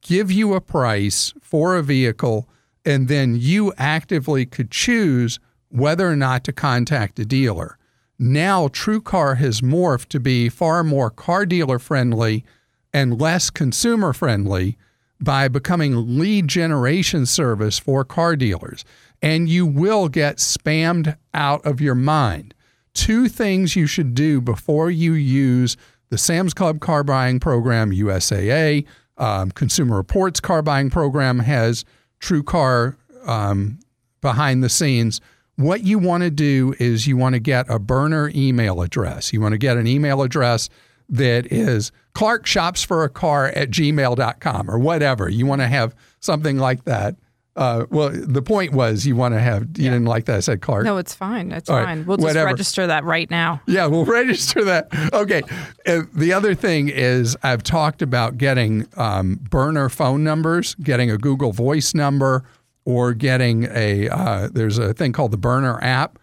give 0.02 0.32
you 0.32 0.54
a 0.54 0.62
price 0.62 1.34
for 1.42 1.76
a 1.76 1.84
vehicle, 1.84 2.48
and 2.86 3.08
then 3.08 3.36
you 3.36 3.74
actively 3.78 4.46
could 4.46 4.72
choose 4.72 5.40
whether 5.76 6.10
or 6.10 6.16
not 6.16 6.44
to 6.46 6.54
contact 6.54 7.20
a 7.20 7.26
dealer. 7.26 7.78
Now, 8.18 8.70
TrueCar 8.70 9.38
has 9.38 9.62
morphed 9.62 10.08
to 10.10 10.20
be 10.20 10.48
far 10.48 10.84
more 10.84 11.10
car 11.10 11.46
dealer 11.46 11.80
friendly 11.80 12.46
and 12.94 13.20
less 13.20 13.50
consumer 13.50 14.14
friendly 14.14 14.78
by 15.20 15.48
becoming 15.48 16.18
lead 16.18 16.48
generation 16.48 17.26
service 17.26 17.78
for 17.78 18.06
car 18.06 18.36
dealers. 18.36 18.86
And 19.22 19.50
you 19.50 19.66
will 19.66 20.08
get 20.08 20.38
spammed 20.38 21.18
out 21.34 21.66
of 21.66 21.82
your 21.82 21.96
mind. 21.96 22.54
Two 22.94 23.28
things 23.28 23.76
you 23.76 23.88
should 23.88 24.16
do 24.16 24.40
before 24.40 24.90
you 24.90 25.14
use 25.14 25.76
the 26.10 26.18
Sam's 26.18 26.54
Club 26.54 26.80
car 26.80 27.04
buying 27.04 27.40
program, 27.42 27.92
USAA, 27.92 28.86
um, 29.18 29.52
Consumer 29.52 29.98
Reports 29.98 30.40
car 30.40 30.62
buying 30.62 30.90
program 30.90 31.40
has 31.40 31.84
TrueCar 32.22 32.96
um, 33.26 33.80
behind 34.22 34.64
the 34.64 34.70
scenes 34.70 35.20
what 35.56 35.84
you 35.84 36.00
want 36.00 36.24
to 36.24 36.30
do 36.30 36.76
is 36.80 37.08
you 37.08 37.18
want 37.18 37.34
to 37.34 37.40
get 37.40 37.70
a 37.70 37.80
burner 37.80 38.32
email 38.36 38.82
address. 38.82 39.32
You 39.32 39.42
want 39.42 39.54
to 39.54 39.58
get 39.58 39.78
an 39.78 39.88
email 39.88 40.22
address 40.22 40.70
that 41.10 41.52
is 41.52 41.92
Clark 42.14 42.46
shops 42.46 42.84
for 42.84 43.04
a 43.04 43.10
car 43.10 43.48
at 43.48 43.70
gmail.com 43.70 44.72
or 44.72 44.80
whatever. 44.80 45.30
You 45.30 45.46
want 45.46 45.62
to 45.62 45.68
have 45.68 45.96
something 46.20 46.58
like 46.58 46.86
that. 46.86 47.16
Uh, 47.56 47.86
well, 47.90 48.10
the 48.12 48.42
point 48.42 48.74
was 48.74 49.06
you 49.06 49.16
want 49.16 49.34
to 49.34 49.40
have, 49.40 49.62
you 49.78 49.86
yeah. 49.86 49.92
didn't 49.92 50.08
like 50.08 50.26
that. 50.26 50.36
I 50.36 50.40
said 50.42 50.62
Clark. 50.62 50.84
No, 50.84 50.98
it's 50.98 51.14
fine. 51.14 51.54
It's 51.54 51.70
All 51.70 51.82
fine. 51.82 52.00
Right. 52.00 52.08
We'll 52.08 52.18
just 52.18 52.36
register 52.36 52.88
that 52.88 53.06
right 53.06 53.32
now. 53.32 53.62
Yeah, 53.66 53.86
we'll 53.86 54.04
register 54.06 54.66
that. 54.66 54.90
Okay. 55.14 55.42
Uh, 55.88 56.02
the 56.14 56.34
other 56.34 56.54
thing 56.54 56.90
is 56.90 57.38
I've 57.44 57.64
talked 57.64 58.02
about 58.02 58.38
getting 58.38 58.88
um, 58.98 59.40
burner 59.50 59.88
phone 59.88 60.22
numbers, 60.22 60.76
getting 60.76 61.10
a 61.10 61.18
Google 61.18 61.54
Voice 61.54 61.94
number 61.94 62.44
or 62.86 63.14
getting 63.14 63.66
a 63.72 64.08
uh, 64.10 64.48
there's 64.52 64.78
a 64.78 64.94
thing 64.94 65.12
called 65.12 65.32
the 65.32 65.38
burner 65.38 65.80
app 65.82 66.18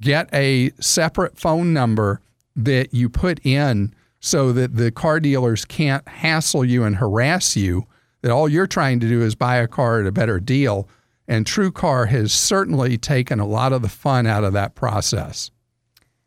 get 0.00 0.28
a 0.32 0.70
separate 0.80 1.38
phone 1.38 1.72
number 1.72 2.20
that 2.54 2.92
you 2.92 3.08
put 3.08 3.44
in 3.44 3.94
so 4.20 4.52
that 4.52 4.76
the 4.76 4.90
car 4.90 5.20
dealers 5.20 5.64
can't 5.64 6.06
hassle 6.08 6.64
you 6.64 6.84
and 6.84 6.96
harass 6.96 7.56
you 7.56 7.86
that 8.22 8.30
all 8.30 8.48
you're 8.48 8.66
trying 8.66 8.98
to 8.98 9.08
do 9.08 9.22
is 9.22 9.34
buy 9.34 9.56
a 9.56 9.68
car 9.68 10.00
at 10.00 10.06
a 10.06 10.12
better 10.12 10.40
deal 10.40 10.88
and 11.28 11.44
TrueCar 11.44 12.08
has 12.08 12.32
certainly 12.32 12.96
taken 12.96 13.40
a 13.40 13.46
lot 13.46 13.72
of 13.72 13.82
the 13.82 13.88
fun 13.88 14.26
out 14.26 14.44
of 14.44 14.52
that 14.52 14.74
process. 14.74 15.50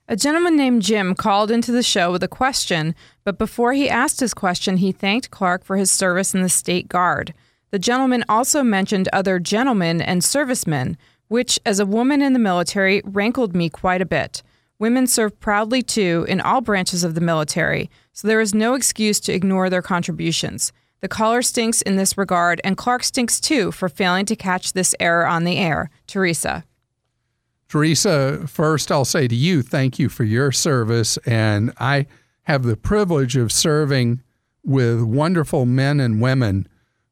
A 0.08 0.16
gentleman 0.16 0.58
named 0.58 0.82
Jim 0.82 1.14
called 1.14 1.52
into 1.52 1.72
the 1.72 1.84
show 1.84 2.12
with 2.12 2.24
a 2.24 2.28
question, 2.28 2.96
but 3.24 3.38
before 3.38 3.74
he 3.74 3.88
asked 3.88 4.20
his 4.20 4.34
question, 4.34 4.78
he 4.78 4.92
thanked 4.92 5.30
Clark 5.30 5.64
for 5.64 5.78
his 5.78 5.92
service 5.92 6.34
in 6.34 6.42
the 6.42 6.50
State 6.50 6.90
Guard. 6.90 7.34
The 7.72 7.80
gentleman 7.80 8.24
also 8.28 8.64
mentioned 8.64 9.10
other 9.14 9.40
gentlemen 9.40 10.02
and 10.02 10.24
servicemen, 10.24 10.98
which, 11.28 11.60
as 11.66 11.80
a 11.80 11.86
woman 11.86 12.22
in 12.22 12.34
the 12.34 12.40
military, 12.40 13.02
rankled 13.06 13.56
me 13.56 13.70
quite 13.70 14.02
a 14.02 14.06
bit. 14.06 14.42
Women 14.80 15.08
serve 15.08 15.40
proudly 15.40 15.82
too 15.82 16.26
in 16.30 16.42
all 16.42 16.62
branches 16.62 17.04
of 17.04 17.14
the 17.14 17.22
military, 17.22 17.90
so 18.14 18.28
there 18.28 18.42
is 18.42 18.56
no 18.56 18.74
excuse 18.74 19.20
to 19.22 19.34
ignore 19.34 19.70
their 19.70 19.82
contributions. 19.82 20.72
The 21.02 21.08
caller 21.08 21.42
stinks 21.42 21.82
in 21.82 21.96
this 21.98 22.18
regard, 22.18 22.60
and 22.64 22.78
Clark 22.78 23.04
stinks 23.04 23.40
too 23.40 23.72
for 23.72 23.90
failing 23.90 24.26
to 24.26 24.36
catch 24.36 24.74
this 24.74 24.96
error 25.00 25.28
on 25.28 25.44
the 25.44 25.58
air. 25.58 25.90
Teresa. 26.08 26.64
Teresa, 27.68 28.48
first 28.48 28.92
I'll 28.92 29.06
say 29.06 29.28
to 29.28 29.36
you, 29.36 29.62
thank 29.62 30.00
you 30.00 30.10
for 30.10 30.24
your 30.24 30.52
service. 30.52 31.18
And 31.18 31.72
I 31.78 32.08
have 32.44 32.64
the 32.64 32.78
privilege 32.78 33.36
of 33.36 33.52
serving 33.52 34.24
with 34.64 35.02
wonderful 35.02 35.66
men 35.66 36.00
and 36.00 36.22
women 36.22 36.68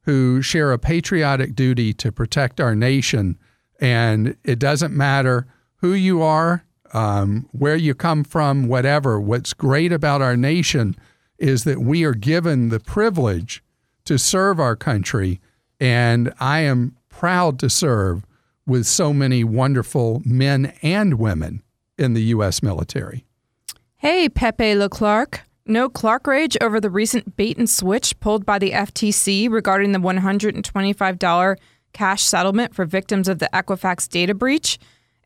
who 0.08 0.40
share 0.40 0.72
a 0.72 0.78
patriotic 0.78 1.54
duty 1.54 1.92
to 1.92 2.10
protect 2.10 2.62
our 2.62 2.74
nation. 2.74 3.38
And 3.78 4.38
it 4.42 4.58
doesn't 4.58 4.96
matter 4.96 5.46
who 5.82 5.92
you 5.92 6.22
are, 6.22 6.64
um, 6.94 7.46
where 7.52 7.76
you 7.76 7.94
come 7.94 8.24
from, 8.24 8.68
whatever. 8.68 9.20
What's 9.20 9.52
great 9.52 9.92
about 9.92 10.22
our 10.22 10.34
nation 10.34 10.96
is 11.36 11.64
that 11.64 11.82
we 11.82 12.04
are 12.04 12.14
given 12.14 12.70
the 12.70 12.80
privilege 12.80 13.62
to 14.06 14.18
serve 14.18 14.58
our 14.58 14.76
country. 14.76 15.42
And 15.78 16.32
I 16.40 16.60
am 16.60 16.96
proud 17.10 17.58
to 17.58 17.68
serve 17.68 18.24
with 18.66 18.86
so 18.86 19.12
many 19.12 19.44
wonderful 19.44 20.22
men 20.24 20.72
and 20.80 21.18
women 21.18 21.62
in 21.98 22.14
the 22.14 22.22
U.S. 22.22 22.62
military. 22.62 23.26
Hey, 23.98 24.30
Pepe 24.30 24.74
Leclerc. 24.74 25.42
No 25.70 25.90
Clark 25.90 26.26
rage 26.26 26.56
over 26.62 26.80
the 26.80 26.88
recent 26.88 27.36
bait 27.36 27.58
and 27.58 27.68
switch 27.68 28.18
pulled 28.20 28.46
by 28.46 28.58
the 28.58 28.70
FTC 28.70 29.50
regarding 29.50 29.92
the 29.92 29.98
$125 29.98 31.56
cash 31.92 32.22
settlement 32.22 32.74
for 32.74 32.86
victims 32.86 33.28
of 33.28 33.38
the 33.38 33.50
Equifax 33.52 34.08
data 34.08 34.34
breach. 34.34 34.78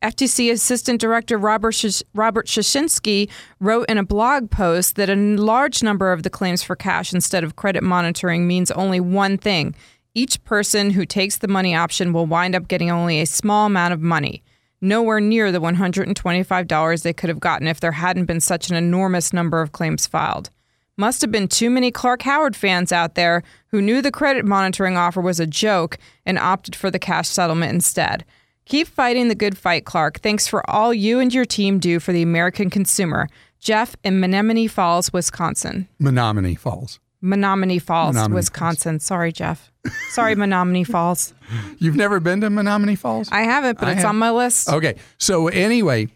FTC 0.02 0.50
Assistant 0.50 1.00
Director 1.00 1.38
Robert 1.38 1.70
Sh- 1.76 2.02
Robert 2.12 2.48
Schoshinski 2.48 3.30
wrote 3.60 3.88
in 3.88 3.98
a 3.98 4.04
blog 4.04 4.50
post 4.50 4.96
that 4.96 5.08
a 5.08 5.14
large 5.14 5.80
number 5.80 6.10
of 6.10 6.24
the 6.24 6.30
claims 6.30 6.60
for 6.60 6.74
cash 6.74 7.12
instead 7.12 7.44
of 7.44 7.54
credit 7.54 7.84
monitoring 7.84 8.48
means 8.48 8.72
only 8.72 8.98
one 8.98 9.38
thing. 9.38 9.76
Each 10.12 10.42
person 10.42 10.90
who 10.90 11.06
takes 11.06 11.38
the 11.38 11.46
money 11.46 11.72
option 11.76 12.12
will 12.12 12.26
wind 12.26 12.56
up 12.56 12.66
getting 12.66 12.90
only 12.90 13.20
a 13.20 13.26
small 13.26 13.66
amount 13.66 13.94
of 13.94 14.00
money, 14.00 14.42
nowhere 14.82 15.20
near 15.20 15.50
the 15.50 15.60
$125 15.60 17.02
they 17.02 17.12
could 17.12 17.28
have 17.28 17.40
gotten 17.40 17.66
if 17.66 17.80
there 17.80 17.92
hadn't 17.92 18.26
been 18.26 18.40
such 18.40 18.68
an 18.68 18.76
enormous 18.76 19.32
number 19.32 19.62
of 19.62 19.72
claims 19.72 20.06
filed. 20.06 20.50
Must 20.98 21.22
have 21.22 21.32
been 21.32 21.48
too 21.48 21.70
many 21.70 21.90
Clark 21.90 22.22
Howard 22.22 22.54
fans 22.54 22.92
out 22.92 23.14
there 23.14 23.42
who 23.68 23.80
knew 23.80 24.02
the 24.02 24.10
credit 24.10 24.44
monitoring 24.44 24.96
offer 24.98 25.22
was 25.22 25.40
a 25.40 25.46
joke 25.46 25.96
and 26.26 26.38
opted 26.38 26.76
for 26.76 26.90
the 26.90 26.98
cash 26.98 27.28
settlement 27.28 27.72
instead. 27.72 28.26
Keep 28.66 28.88
fighting 28.88 29.28
the 29.28 29.34
good 29.34 29.56
fight, 29.56 29.86
Clark. 29.86 30.20
Thanks 30.20 30.46
for 30.46 30.68
all 30.70 30.92
you 30.92 31.18
and 31.18 31.32
your 31.32 31.44
team 31.44 31.78
do 31.78 31.98
for 31.98 32.12
the 32.12 32.22
American 32.22 32.68
consumer. 32.68 33.28
Jeff 33.58 33.96
in 34.04 34.20
Menomonee 34.20 34.70
Falls, 34.70 35.12
Wisconsin. 35.12 35.88
Menomonee 36.00 36.58
Falls. 36.58 37.00
Menomonee 37.22 37.80
Falls, 37.80 38.16
Menomonee 38.16 38.34
Wisconsin. 38.34 38.98
Sorry, 39.00 39.32
Jeff. 39.32 39.70
Sorry, 40.10 40.34
Menomonee 40.34 40.86
Falls. 40.86 41.34
You've 41.78 41.96
never 41.96 42.20
been 42.20 42.40
to 42.40 42.48
Menomonee 42.48 42.98
Falls? 42.98 43.28
I 43.30 43.42
haven't, 43.42 43.78
but 43.78 43.88
I 43.88 43.92
it's 43.92 44.02
have. 44.02 44.10
on 44.10 44.16
my 44.16 44.30
list. 44.30 44.68
Okay. 44.68 44.96
So 45.18 45.48
anyway, 45.48 46.08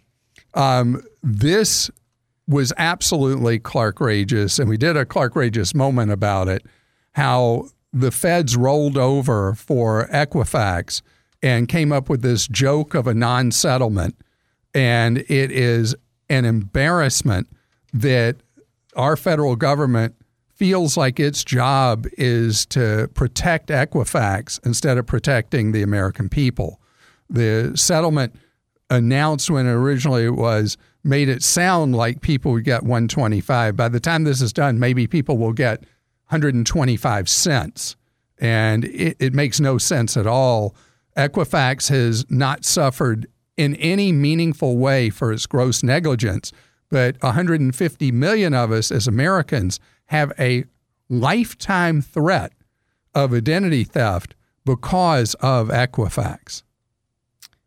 um, 0.55 1.03
this 1.23 1.91
was 2.49 2.73
absolutely 2.77 3.59
Clark 3.59 4.01
Rageous, 4.01 4.59
and 4.59 4.69
we 4.69 4.77
did 4.77 4.97
a 4.97 5.05
Clark 5.05 5.35
Rageous 5.35 5.75
moment 5.75 6.11
about 6.13 6.49
it. 6.49 6.65
How 7.13 7.69
the 7.93 8.11
feds 8.11 8.57
rolled 8.57 8.99
over 8.99 9.55
for 9.55 10.07
Equifax 10.09 11.03
and 11.43 11.69
came 11.69 11.93
up 11.93 12.09
with 12.09 12.23
this 12.23 12.47
joke 12.49 12.95
of 12.95 13.07
a 13.07 13.15
non-settlement, 13.15 14.17
and 14.75 15.19
it 15.19 15.51
is 15.51 15.95
an 16.29 16.45
embarrassment 16.45 17.49
that 17.93 18.37
our 18.97 19.17
federal 19.17 19.57
government 19.57 20.15
feels 20.57 20.97
like 20.97 21.21
its 21.21 21.45
job 21.45 22.07
is 22.17 22.65
to 22.67 23.09
protect 23.15 23.69
Equifax 23.69 24.59
instead 24.65 24.97
of 24.97 25.07
protecting 25.07 25.73
the 25.73 25.83
American 25.83 26.31
people. 26.31 26.81
The 27.29 27.73
settlement 27.75 28.35
announced 28.89 29.51
when 29.51 29.67
originally 29.67 30.25
it 30.25 30.35
was 30.35 30.79
made 31.05 31.29
it 31.29 31.43
sound 31.43 31.95
like 31.95 32.23
people 32.23 32.53
would 32.53 32.65
get 32.65 32.83
125. 32.83 33.77
By 33.77 33.89
the 33.89 34.01
time 34.01 34.25
this 34.25 34.41
is 34.41 34.53
done, 34.53 34.79
maybe 34.79 35.07
people 35.07 35.37
will 35.37 35.53
get 35.53 35.81
125 36.29 37.29
cents. 37.29 37.97
And 38.39 38.85
it, 38.87 39.17
it 39.21 39.35
makes 39.35 39.61
no 39.61 39.77
sense 39.77 40.17
at 40.17 40.27
all. 40.27 40.75
Equifax 41.17 41.91
has 41.91 42.25
not 42.31 42.65
suffered 42.65 43.27
in 43.57 43.75
any 43.77 44.11
meaningful 44.11 44.79
way 44.79 45.11
for 45.11 45.33
its 45.33 45.47
gross 45.47 45.83
negligence, 45.83 46.51
but 46.91 47.17
150 47.23 48.13
million 48.13 48.55
of 48.55 48.73
us 48.73 48.91
as 48.91 49.07
Americans 49.07 49.81
have 50.07 50.33
a 50.39 50.65
lifetime 51.09 52.03
threat 52.03 52.53
of 53.15 53.33
identity 53.33 53.85
theft 53.85 54.35
because 54.65 55.35
of 55.35 55.69
Equifax. 55.69 56.63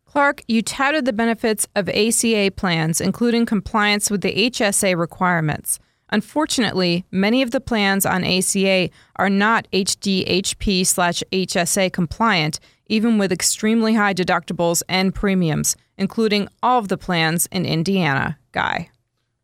Clark, 0.04 0.42
you 0.48 0.60
touted 0.60 1.04
the 1.04 1.12
benefits 1.12 1.68
of 1.76 1.88
ACA 1.88 2.50
plans, 2.56 3.00
including 3.00 3.46
compliance 3.46 4.10
with 4.10 4.22
the 4.22 4.50
HSA 4.50 4.98
requirements. 4.98 5.78
Unfortunately, 6.10 7.04
many 7.12 7.42
of 7.42 7.52
the 7.52 7.60
plans 7.60 8.04
on 8.04 8.24
ACA 8.24 8.90
are 9.16 9.30
not 9.30 9.68
HDHP 9.72 10.84
slash 10.84 11.22
HSA 11.30 11.92
compliant, 11.92 12.58
even 12.86 13.18
with 13.18 13.30
extremely 13.30 13.94
high 13.94 14.12
deductibles 14.12 14.82
and 14.88 15.14
premiums, 15.14 15.76
including 15.96 16.48
all 16.62 16.80
of 16.80 16.88
the 16.88 16.98
plans 16.98 17.46
in 17.52 17.64
Indiana. 17.64 18.36
Guy. 18.50 18.90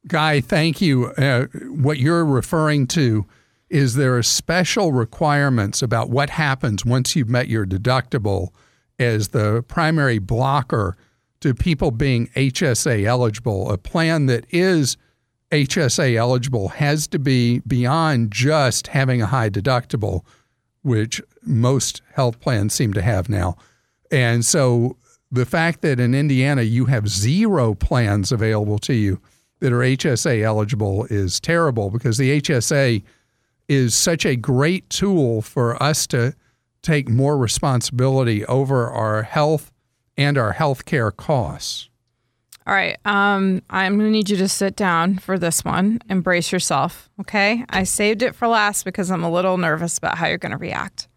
Guy, 0.08 0.40
thank 0.40 0.80
you. 0.80 1.06
Uh, 1.12 1.46
what 1.68 1.98
you're 1.98 2.24
referring 2.24 2.86
to 2.88 3.26
is 3.68 3.94
there 3.94 4.16
are 4.16 4.22
special 4.22 4.92
requirements 4.92 5.82
about 5.82 6.10
what 6.10 6.30
happens 6.30 6.84
once 6.84 7.16
you've 7.16 7.28
met 7.28 7.48
your 7.48 7.66
deductible 7.66 8.50
as 8.98 9.28
the 9.28 9.64
primary 9.66 10.18
blocker 10.18 10.96
to 11.40 11.54
people 11.54 11.90
being 11.90 12.28
HSA 12.28 13.04
eligible. 13.04 13.70
A 13.70 13.78
plan 13.78 14.26
that 14.26 14.46
is 14.50 14.96
HSA 15.50 16.14
eligible 16.14 16.68
has 16.68 17.06
to 17.08 17.18
be 17.18 17.60
beyond 17.60 18.30
just 18.30 18.88
having 18.88 19.20
a 19.20 19.26
high 19.26 19.50
deductible, 19.50 20.24
which 20.82 21.20
most 21.42 22.00
health 22.14 22.40
plans 22.40 22.74
seem 22.74 22.92
to 22.92 23.02
have 23.02 23.28
now. 23.28 23.56
And 24.10 24.44
so 24.44 24.96
the 25.32 25.46
fact 25.46 25.82
that 25.82 25.98
in 25.98 26.14
Indiana 26.14 26.62
you 26.62 26.86
have 26.86 27.08
zero 27.08 27.74
plans 27.74 28.30
available 28.30 28.78
to 28.80 28.94
you 28.94 29.20
that 29.60 29.72
are 29.72 29.78
HSA 29.78 30.42
eligible 30.42 31.04
is 31.06 31.40
terrible 31.40 31.90
because 31.90 32.18
the 32.18 32.40
HSA 32.40 33.02
is 33.68 33.94
such 33.94 34.24
a 34.24 34.36
great 34.36 34.88
tool 34.90 35.42
for 35.42 35.80
us 35.82 36.06
to 36.08 36.34
take 36.82 37.08
more 37.08 37.36
responsibility 37.36 38.44
over 38.46 38.88
our 38.88 39.22
health 39.22 39.72
and 40.16 40.38
our 40.38 40.52
health 40.52 40.84
care 40.84 41.10
costs. 41.10 41.88
All 42.66 42.74
right. 42.74 42.96
Um, 43.04 43.62
I'm 43.70 43.96
going 43.96 44.08
to 44.08 44.10
need 44.10 44.28
you 44.28 44.36
to 44.38 44.48
sit 44.48 44.74
down 44.74 45.18
for 45.18 45.38
this 45.38 45.64
one 45.64 46.00
Embrace 46.08 46.50
yourself. 46.50 47.08
Okay. 47.20 47.64
I 47.70 47.84
saved 47.84 48.22
it 48.22 48.34
for 48.34 48.48
last 48.48 48.84
because 48.84 49.10
I'm 49.10 49.22
a 49.22 49.30
little 49.30 49.56
nervous 49.56 49.98
about 49.98 50.18
how 50.18 50.26
you're 50.26 50.38
going 50.38 50.52
to 50.52 50.58
react. 50.58 51.08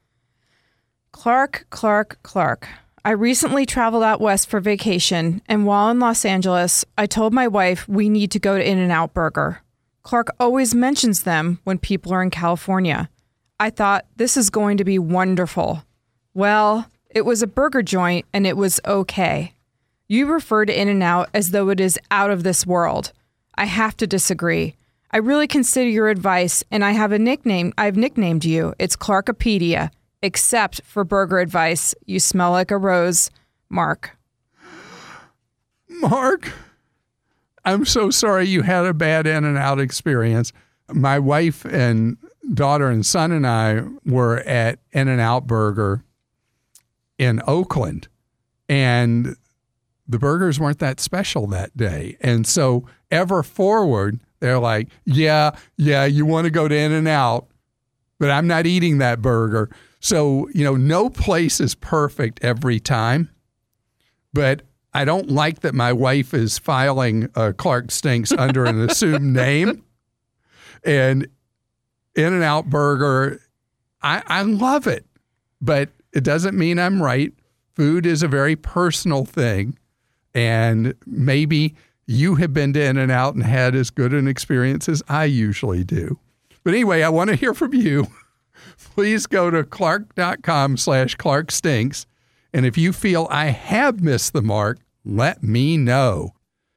Clark, 1.12 1.66
Clark, 1.72 2.20
Clark. 2.22 2.68
I 3.06 3.12
recently 3.12 3.66
traveled 3.66 4.04
out 4.04 4.20
west 4.20 4.50
for 4.50 4.60
vacation, 4.60 5.42
and 5.48 5.66
while 5.66 5.90
in 5.90 6.00
Los 6.00 6.26
Angeles, 6.26 6.84
I 6.98 7.06
told 7.06 7.34
my 7.34 7.48
wife 7.48 7.88
we 7.88 8.10
need 8.10 8.32
to 8.32 8.40
go 8.40 8.58
to 8.58 8.70
In 8.70 8.78
N 8.78 8.92
Out 8.92 9.14
Burger. 9.14 9.62
Clark 10.04 10.30
always 10.40 10.76
mentions 10.76 11.24
them 11.24 11.60
when 11.64 11.78
people 11.78 12.14
are 12.14 12.22
in 12.22 12.30
California. 12.30 13.10
I 13.60 13.70
thought 13.70 14.06
this 14.18 14.36
is 14.36 14.50
going 14.50 14.78
to 14.78 14.84
be 14.84 15.00
wonderful. 15.00 15.84
Well, 16.34 16.88
it 17.10 17.26
was 17.26 17.42
a 17.42 17.48
burger 17.48 17.82
joint 17.82 18.26
and 18.34 18.46
it 18.46 18.58
was 18.58 18.80
okay. 18.86 19.54
You 20.08 20.26
refer 20.26 20.66
to 20.66 20.82
In 20.82 20.90
N 20.90 21.02
Out 21.02 21.30
as 21.34 21.52
though 21.52 21.70
it 21.70 21.80
is 21.80 22.00
out 22.12 22.32
of 22.32 22.44
this 22.44 22.66
world. 22.66 23.14
I 23.56 23.66
have 23.66 23.96
to 23.98 24.08
disagree. 24.08 24.76
I 25.12 25.18
really 25.18 25.48
consider 25.48 25.90
your 25.90 26.10
advice, 26.10 26.64
and 26.70 26.86
I 26.86 26.92
have 26.92 27.12
a 27.12 27.20
nickname. 27.20 27.74
I've 27.78 27.98
nicknamed 27.98 28.46
you. 28.46 28.76
It's 28.78 28.96
Clarkopedia, 28.96 29.90
except 30.22 30.82
for 30.84 31.04
burger 31.04 31.40
advice. 31.40 31.96
You 32.06 32.20
smell 32.20 32.52
like 32.52 32.72
a 32.72 32.78
rose, 32.78 33.32
Mark. 33.70 34.18
Mark, 35.90 36.52
I'm 37.66 37.86
so 37.86 38.10
sorry 38.10 38.48
you 38.48 38.62
had 38.62 38.86
a 38.86 38.94
bad 38.94 39.28
in 39.28 39.44
and 39.44 39.58
out 39.58 39.80
experience. 39.80 40.54
My 40.92 41.20
wife 41.20 41.66
and 41.66 42.18
daughter 42.54 42.90
and 42.90 43.06
son 43.06 43.32
and 43.32 43.46
I 43.46 43.84
were 44.06 44.40
at 44.40 44.80
In 44.92 45.08
and 45.08 45.22
Out 45.22 45.46
Burger 45.46 46.04
in 47.18 47.42
Oakland, 47.46 48.08
and 48.68 49.36
the 50.08 50.20
burgers 50.20 50.60
weren't 50.60 50.80
that 50.80 51.00
special 51.00 51.48
that 51.48 51.76
day. 51.76 52.18
And 52.22 52.48
so, 52.48 52.86
ever 53.12 53.44
forward, 53.44 54.20
they're 54.40 54.60
like, 54.60 54.88
Yeah, 55.06 55.52
yeah, 55.78 56.06
you 56.06 56.26
want 56.26 56.46
to 56.46 56.52
go 56.52 56.68
to 56.68 56.76
In 56.76 56.92
and 56.92 57.08
Out, 57.08 57.48
but 58.20 58.32
I'm 58.32 58.48
not 58.48 58.66
eating 58.66 58.98
that 59.00 59.22
burger. 59.22 59.70
So, 60.00 60.48
you 60.54 60.64
know, 60.64 60.76
no 60.76 61.10
place 61.10 61.60
is 61.60 61.76
perfect 61.76 62.40
every 62.42 62.80
time, 62.80 63.30
but 64.34 64.62
I 64.94 65.06
don't 65.06 65.30
like 65.30 65.60
that 65.60 65.76
my 65.76 65.94
wife 65.94 66.34
is 66.34 66.58
filing 66.58 67.30
uh, 67.36 67.54
Clark 67.58 67.92
Stinks 67.92 68.32
under 68.32 68.66
an 68.66 68.80
assumed 68.82 69.34
name. 69.34 69.84
And 70.84 71.28
In 72.16 72.34
and 72.34 72.44
Out 72.44 72.70
Burger, 72.70 73.42
I, 74.02 74.24
I 74.26 74.42
love 74.44 74.88
it, 74.88 75.06
but 75.62 75.90
it 76.14 76.24
doesn't 76.24 76.58
mean 76.58 76.80
I'm 76.80 77.04
right. 77.04 77.34
Food 77.76 78.06
is 78.06 78.24
a 78.24 78.28
very 78.28 78.56
personal 78.56 79.26
thing. 79.26 79.78
And 80.34 80.94
maybe 81.06 81.76
you 82.08 82.36
have 82.36 82.54
been 82.54 82.74
to 82.74 82.84
In 82.84 82.98
and 82.98 83.12
Out 83.12 83.36
and 83.36 83.44
had 83.44 83.76
as 83.76 83.90
good 83.90 84.14
an 84.14 84.28
experience 84.28 84.88
as 84.90 85.04
I 85.10 85.26
usually 85.26 85.84
do. 85.84 86.18
But 86.64 86.74
anyway, 86.74 87.04
I 87.04 87.10
want 87.10 87.30
to 87.30 87.36
hear 87.36 87.54
from 87.54 87.74
you. 87.74 88.08
Please 88.96 89.28
go 89.28 89.50
to 89.50 89.64
clark.com 89.64 90.78
slash 90.78 91.16
Clark 91.16 91.52
Stinks. 91.52 92.06
And 92.54 92.66
if 92.66 92.78
you 92.78 92.94
feel 92.94 93.28
I 93.30 93.48
have 93.48 94.02
missed 94.02 94.34
the 94.34 94.42
mark, 94.42 94.80
let 95.06 95.44
me 95.44 95.78
know. 95.78 96.34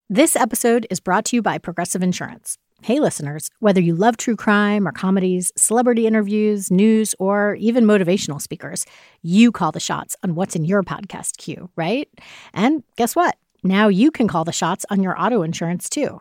This 0.08 0.36
episode 0.36 0.86
is 0.90 1.00
brought 1.00 1.24
to 1.26 1.36
you 1.36 1.42
by 1.42 1.58
Progressive 1.58 2.02
Insurance. 2.02 2.58
Hey, 2.82 2.98
listeners, 2.98 3.48
whether 3.60 3.80
you 3.80 3.94
love 3.94 4.16
true 4.16 4.34
crime 4.34 4.88
or 4.88 4.92
comedies, 4.92 5.52
celebrity 5.56 6.06
interviews, 6.06 6.70
news, 6.70 7.14
or 7.20 7.54
even 7.54 7.84
motivational 7.84 8.42
speakers, 8.42 8.84
you 9.22 9.52
call 9.52 9.70
the 9.70 9.78
shots 9.80 10.16
on 10.24 10.34
what's 10.34 10.56
in 10.56 10.64
your 10.64 10.82
podcast 10.82 11.36
queue, 11.36 11.70
right? 11.76 12.08
And 12.52 12.82
guess 12.96 13.14
what? 13.14 13.36
Now 13.62 13.86
you 13.86 14.10
can 14.10 14.26
call 14.26 14.44
the 14.44 14.52
shots 14.52 14.84
on 14.90 15.00
your 15.02 15.18
auto 15.18 15.42
insurance 15.42 15.88
too. 15.88 16.20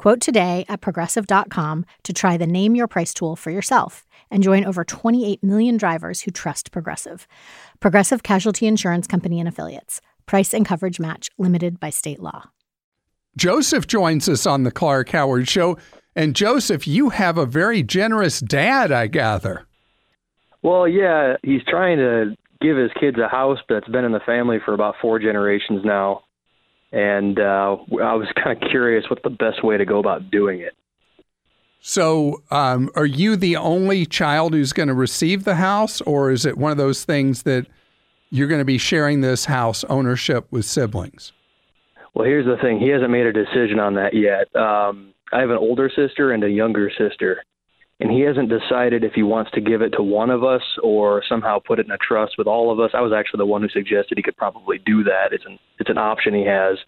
Quote 0.00 0.22
today 0.22 0.64
at 0.66 0.80
progressive.com 0.80 1.84
to 2.04 2.12
try 2.14 2.38
the 2.38 2.46
Name 2.46 2.74
Your 2.74 2.88
Price 2.88 3.12
tool 3.12 3.36
for 3.36 3.50
yourself 3.50 4.06
and 4.30 4.42
join 4.42 4.64
over 4.64 4.82
28 4.82 5.44
million 5.44 5.76
drivers 5.76 6.22
who 6.22 6.30
trust 6.30 6.72
Progressive. 6.72 7.28
Progressive 7.80 8.22
Casualty 8.22 8.66
Insurance 8.66 9.06
Company 9.06 9.40
and 9.40 9.46
Affiliates. 9.46 10.00
Price 10.24 10.54
and 10.54 10.64
coverage 10.64 11.00
match 11.00 11.28
limited 11.36 11.78
by 11.78 11.90
state 11.90 12.18
law. 12.18 12.44
Joseph 13.36 13.86
joins 13.86 14.26
us 14.26 14.46
on 14.46 14.62
the 14.62 14.70
Clark 14.70 15.10
Howard 15.10 15.46
Show. 15.46 15.76
And 16.16 16.34
Joseph, 16.34 16.88
you 16.88 17.10
have 17.10 17.36
a 17.36 17.44
very 17.44 17.82
generous 17.82 18.40
dad, 18.40 18.90
I 18.90 19.06
gather. 19.06 19.66
Well, 20.62 20.88
yeah, 20.88 21.36
he's 21.42 21.62
trying 21.68 21.98
to 21.98 22.34
give 22.62 22.78
his 22.78 22.90
kids 22.98 23.18
a 23.18 23.28
house 23.28 23.58
that's 23.68 23.88
been 23.88 24.06
in 24.06 24.12
the 24.12 24.20
family 24.20 24.60
for 24.64 24.72
about 24.72 24.94
four 25.02 25.18
generations 25.18 25.82
now 25.84 26.22
and 26.92 27.38
uh, 27.38 27.76
I 28.02 28.14
was 28.14 28.28
kind 28.42 28.62
of 28.62 28.68
curious 28.70 29.04
what 29.08 29.22
the 29.22 29.30
best 29.30 29.64
way 29.64 29.76
to 29.76 29.84
go 29.84 29.98
about 29.98 30.30
doing 30.30 30.60
it. 30.60 30.74
So, 31.82 32.42
um, 32.50 32.90
are 32.94 33.06
you 33.06 33.36
the 33.36 33.56
only 33.56 34.04
child 34.04 34.52
who's 34.52 34.74
going 34.74 34.88
to 34.88 34.94
receive 34.94 35.44
the 35.44 35.54
house, 35.54 36.02
or 36.02 36.30
is 36.30 36.44
it 36.44 36.58
one 36.58 36.72
of 36.72 36.76
those 36.76 37.04
things 37.04 37.44
that 37.44 37.66
you're 38.28 38.48
going 38.48 38.60
to 38.60 38.66
be 38.66 38.76
sharing 38.76 39.22
this 39.22 39.46
house 39.46 39.82
ownership 39.84 40.46
with 40.50 40.66
siblings? 40.66 41.32
Well, 42.12 42.26
here's 42.26 42.44
the 42.44 42.58
thing: 42.60 42.80
he 42.80 42.88
hasn't 42.88 43.10
made 43.10 43.24
a 43.24 43.32
decision 43.32 43.78
on 43.78 43.94
that 43.94 44.12
yet. 44.12 44.54
Um, 44.54 45.14
I 45.32 45.40
have 45.40 45.50
an 45.50 45.56
older 45.56 45.90
sister 45.94 46.32
and 46.32 46.44
a 46.44 46.50
younger 46.50 46.90
sister, 46.98 47.42
and 48.00 48.10
he 48.10 48.20
hasn't 48.20 48.48
decided 48.48 49.04
if 49.04 49.12
he 49.12 49.22
wants 49.22 49.50
to 49.52 49.60
give 49.60 49.82
it 49.82 49.90
to 49.90 50.02
one 50.02 50.30
of 50.30 50.42
us 50.42 50.62
or 50.82 51.22
somehow 51.28 51.58
put 51.58 51.78
it 51.78 51.86
in 51.86 51.92
a 51.92 51.98
trust 51.98 52.32
with 52.38 52.46
all 52.46 52.72
of 52.72 52.80
us. 52.80 52.92
I 52.94 53.02
was 53.02 53.12
actually 53.12 53.38
the 53.38 53.46
one 53.46 53.60
who 53.60 53.68
suggested 53.68 54.16
he 54.16 54.22
could 54.22 54.38
probably 54.38 54.78
do 54.78 55.04
that. 55.04 55.32
It's 55.32 55.44
an 55.44 55.58
it's 55.78 55.90
an 55.90 55.98
option 55.98 56.34
he 56.34 56.46
has, 56.46 56.78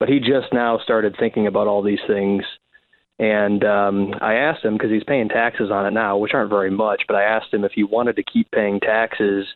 but 0.00 0.08
he 0.08 0.18
just 0.18 0.52
now 0.52 0.78
started 0.82 1.14
thinking 1.18 1.46
about 1.46 1.68
all 1.68 1.82
these 1.82 2.00
things. 2.06 2.42
And 3.20 3.62
um, 3.64 4.14
I 4.20 4.34
asked 4.34 4.64
him 4.64 4.74
because 4.74 4.90
he's 4.90 5.04
paying 5.04 5.28
taxes 5.28 5.70
on 5.70 5.86
it 5.86 5.92
now, 5.92 6.16
which 6.16 6.32
aren't 6.34 6.50
very 6.50 6.70
much. 6.70 7.02
But 7.06 7.16
I 7.16 7.24
asked 7.24 7.52
him 7.52 7.64
if 7.64 7.72
he 7.72 7.84
wanted 7.84 8.16
to 8.16 8.24
keep 8.24 8.50
paying 8.50 8.80
taxes, 8.80 9.46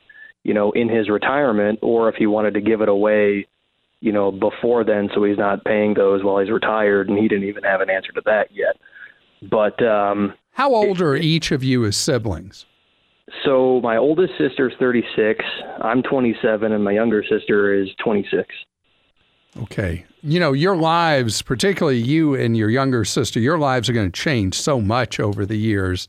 you 0.45 0.55
know, 0.55 0.71
in 0.73 0.89
his 0.89 1.09
retirement, 1.09 1.79
or 1.83 2.09
if 2.09 2.17
he 2.17 2.27
wanted 2.27 2.55
to 2.55 2.61
give 2.61 2.83
it 2.83 2.91
away, 2.91 3.49
you 4.01 4.13
know, 4.13 4.31
before 4.31 4.85
then, 4.85 5.09
so 5.15 5.25
he's 5.25 5.39
not 5.39 5.65
paying 5.65 5.95
those 5.95 6.23
while 6.23 6.39
he's 6.39 6.51
retired. 6.51 7.09
And 7.09 7.19
he 7.19 7.27
didn't 7.27 7.49
even 7.49 7.65
have 7.65 7.81
an 7.81 7.91
answer 7.91 8.13
to 8.13 8.23
that 8.27 8.49
yet. 8.53 8.77
But 9.51 9.83
um, 9.83 10.35
how 10.55 10.73
old 10.75 11.01
are 11.01 11.17
each 11.17 11.51
of 11.51 11.62
you 11.62 11.85
as 11.85 11.97
siblings? 11.97 12.64
So 13.45 13.81
my 13.83 13.97
oldest 13.97 14.35
sister 14.38 14.69
is 14.69 14.75
36, 14.79 15.45
I'm 15.83 16.03
27, 16.03 16.73
and 16.73 16.85
my 16.85 16.93
younger 16.93 17.25
sister 17.29 17.75
is 17.75 17.88
26. 18.03 18.49
Okay. 19.62 20.05
You 20.23 20.40
know, 20.40 20.53
your 20.53 20.77
lives, 20.77 21.43
particularly 21.43 21.99
you 21.99 22.35
and 22.35 22.57
your 22.57 22.71
younger 22.71 23.05
sister, 23.05 23.40
your 23.40 23.59
lives 23.59 23.88
are 23.88 23.93
going 23.93 24.11
to 24.11 24.21
change 24.21 24.55
so 24.55 24.81
much 24.81 25.21
over 25.21 25.45
the 25.45 25.59
years. 25.59 26.09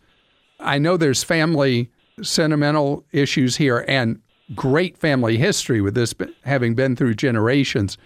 I 0.59 0.77
know 0.77 0.97
there's 0.97 1.23
family 1.23 1.89
sentimental 2.21 3.03
issues 3.11 3.55
here 3.55 3.83
and 3.87 4.19
great 4.53 4.97
family 4.97 5.37
history 5.37 5.81
with 5.81 5.95
this 5.95 6.13
having 6.43 6.75
been 6.75 6.95
through 6.95 7.15
generations. 7.15 7.97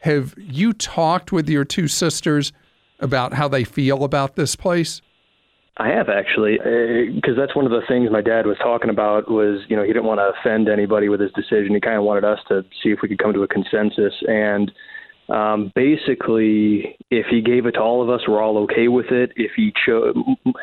Have 0.00 0.34
you 0.36 0.72
talked 0.72 1.32
with 1.32 1.48
your 1.48 1.64
two 1.64 1.88
sisters 1.88 2.52
about 3.00 3.32
how 3.32 3.48
they 3.48 3.64
feel 3.64 4.04
about 4.04 4.36
this 4.36 4.54
place? 4.54 5.02
I 5.76 5.88
have 5.88 6.08
actually, 6.08 6.56
because 7.14 7.36
uh, 7.36 7.40
that's 7.40 7.56
one 7.56 7.64
of 7.64 7.72
the 7.72 7.82
things 7.88 8.08
my 8.10 8.20
dad 8.20 8.46
was 8.46 8.56
talking 8.58 8.90
about. 8.90 9.28
Was 9.28 9.60
you 9.68 9.76
know 9.76 9.82
he 9.82 9.92
didn't 9.92 10.04
want 10.04 10.20
to 10.20 10.30
offend 10.38 10.68
anybody 10.68 11.08
with 11.08 11.20
his 11.20 11.32
decision. 11.32 11.74
He 11.74 11.80
kind 11.80 11.96
of 11.96 12.04
wanted 12.04 12.24
us 12.24 12.38
to 12.48 12.62
see 12.82 12.90
if 12.90 13.00
we 13.02 13.08
could 13.08 13.18
come 13.18 13.32
to 13.32 13.42
a 13.42 13.48
consensus. 13.48 14.14
And 14.28 14.70
um, 15.28 15.72
basically, 15.74 16.96
if 17.10 17.26
he 17.28 17.40
gave 17.40 17.66
it 17.66 17.72
to 17.72 17.80
all 17.80 18.02
of 18.02 18.08
us, 18.08 18.20
we're 18.28 18.40
all 18.40 18.56
okay 18.58 18.86
with 18.86 19.06
it. 19.10 19.32
If 19.34 19.52
he 19.56 19.72
chose, 19.84 20.14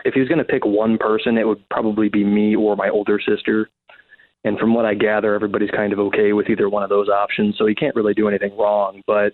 if 0.05 0.13
he 0.13 0.21
was 0.21 0.29
going 0.29 0.39
to 0.39 0.45
pick 0.45 0.65
one 0.65 0.97
person, 0.97 1.37
it 1.37 1.45
would 1.45 1.67
probably 1.69 2.07
be 2.07 2.23
me 2.23 2.55
or 2.55 2.77
my 2.77 2.87
older 2.87 3.19
sister. 3.19 3.69
And 4.45 4.57
from 4.57 4.73
what 4.73 4.85
I 4.85 4.93
gather, 4.93 5.35
everybody's 5.35 5.71
kind 5.71 5.91
of 5.91 5.99
okay 5.99 6.31
with 6.31 6.49
either 6.49 6.69
one 6.69 6.83
of 6.83 6.89
those 6.89 7.09
options. 7.09 7.55
So 7.57 7.65
he 7.65 7.75
can't 7.75 7.95
really 7.95 8.13
do 8.13 8.29
anything 8.29 8.57
wrong. 8.57 9.01
But 9.05 9.33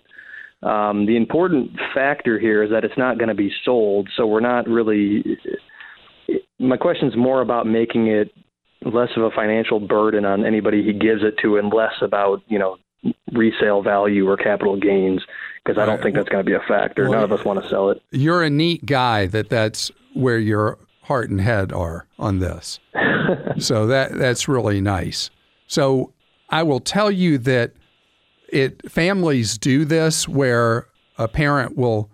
um, 0.66 1.06
the 1.06 1.16
important 1.16 1.70
factor 1.94 2.38
here 2.38 2.64
is 2.64 2.70
that 2.70 2.84
it's 2.84 2.98
not 2.98 3.16
going 3.16 3.28
to 3.28 3.34
be 3.34 3.52
sold, 3.64 4.08
so 4.16 4.26
we're 4.26 4.40
not 4.40 4.66
really. 4.66 5.22
My 6.58 6.76
question 6.76 7.08
is 7.08 7.16
more 7.16 7.40
about 7.40 7.66
making 7.66 8.08
it 8.08 8.32
less 8.82 9.10
of 9.16 9.22
a 9.22 9.30
financial 9.30 9.80
burden 9.80 10.24
on 10.24 10.44
anybody 10.44 10.82
he 10.82 10.92
gives 10.92 11.22
it 11.22 11.36
to, 11.42 11.56
and 11.56 11.72
less 11.72 11.94
about 12.02 12.42
you 12.48 12.58
know 12.58 12.76
resale 13.32 13.82
value 13.82 14.28
or 14.28 14.36
capital 14.36 14.78
gains, 14.78 15.22
because 15.64 15.78
I 15.78 15.86
don't 15.86 16.02
think 16.02 16.16
that's 16.16 16.28
going 16.28 16.44
to 16.44 16.48
be 16.48 16.56
a 16.56 16.66
factor. 16.66 17.04
Well, 17.04 17.20
None 17.20 17.24
of 17.24 17.32
us 17.32 17.44
want 17.44 17.62
to 17.62 17.68
sell 17.68 17.90
it. 17.90 18.02
You're 18.10 18.42
a 18.42 18.50
neat 18.50 18.86
guy 18.86 19.26
that 19.26 19.48
that's 19.48 19.90
where 20.14 20.38
your 20.38 20.78
heart 21.02 21.30
and 21.30 21.40
head 21.40 21.72
are 21.72 22.06
on 22.18 22.40
this. 22.40 22.80
so 23.58 23.86
that 23.86 24.12
that's 24.14 24.48
really 24.48 24.80
nice. 24.80 25.30
So 25.66 26.12
I 26.50 26.62
will 26.62 26.80
tell 26.80 27.10
you 27.10 27.38
that 27.38 27.72
it 28.48 28.90
families 28.90 29.58
do 29.58 29.84
this 29.84 30.26
where 30.26 30.86
a 31.18 31.28
parent 31.28 31.76
will 31.76 32.10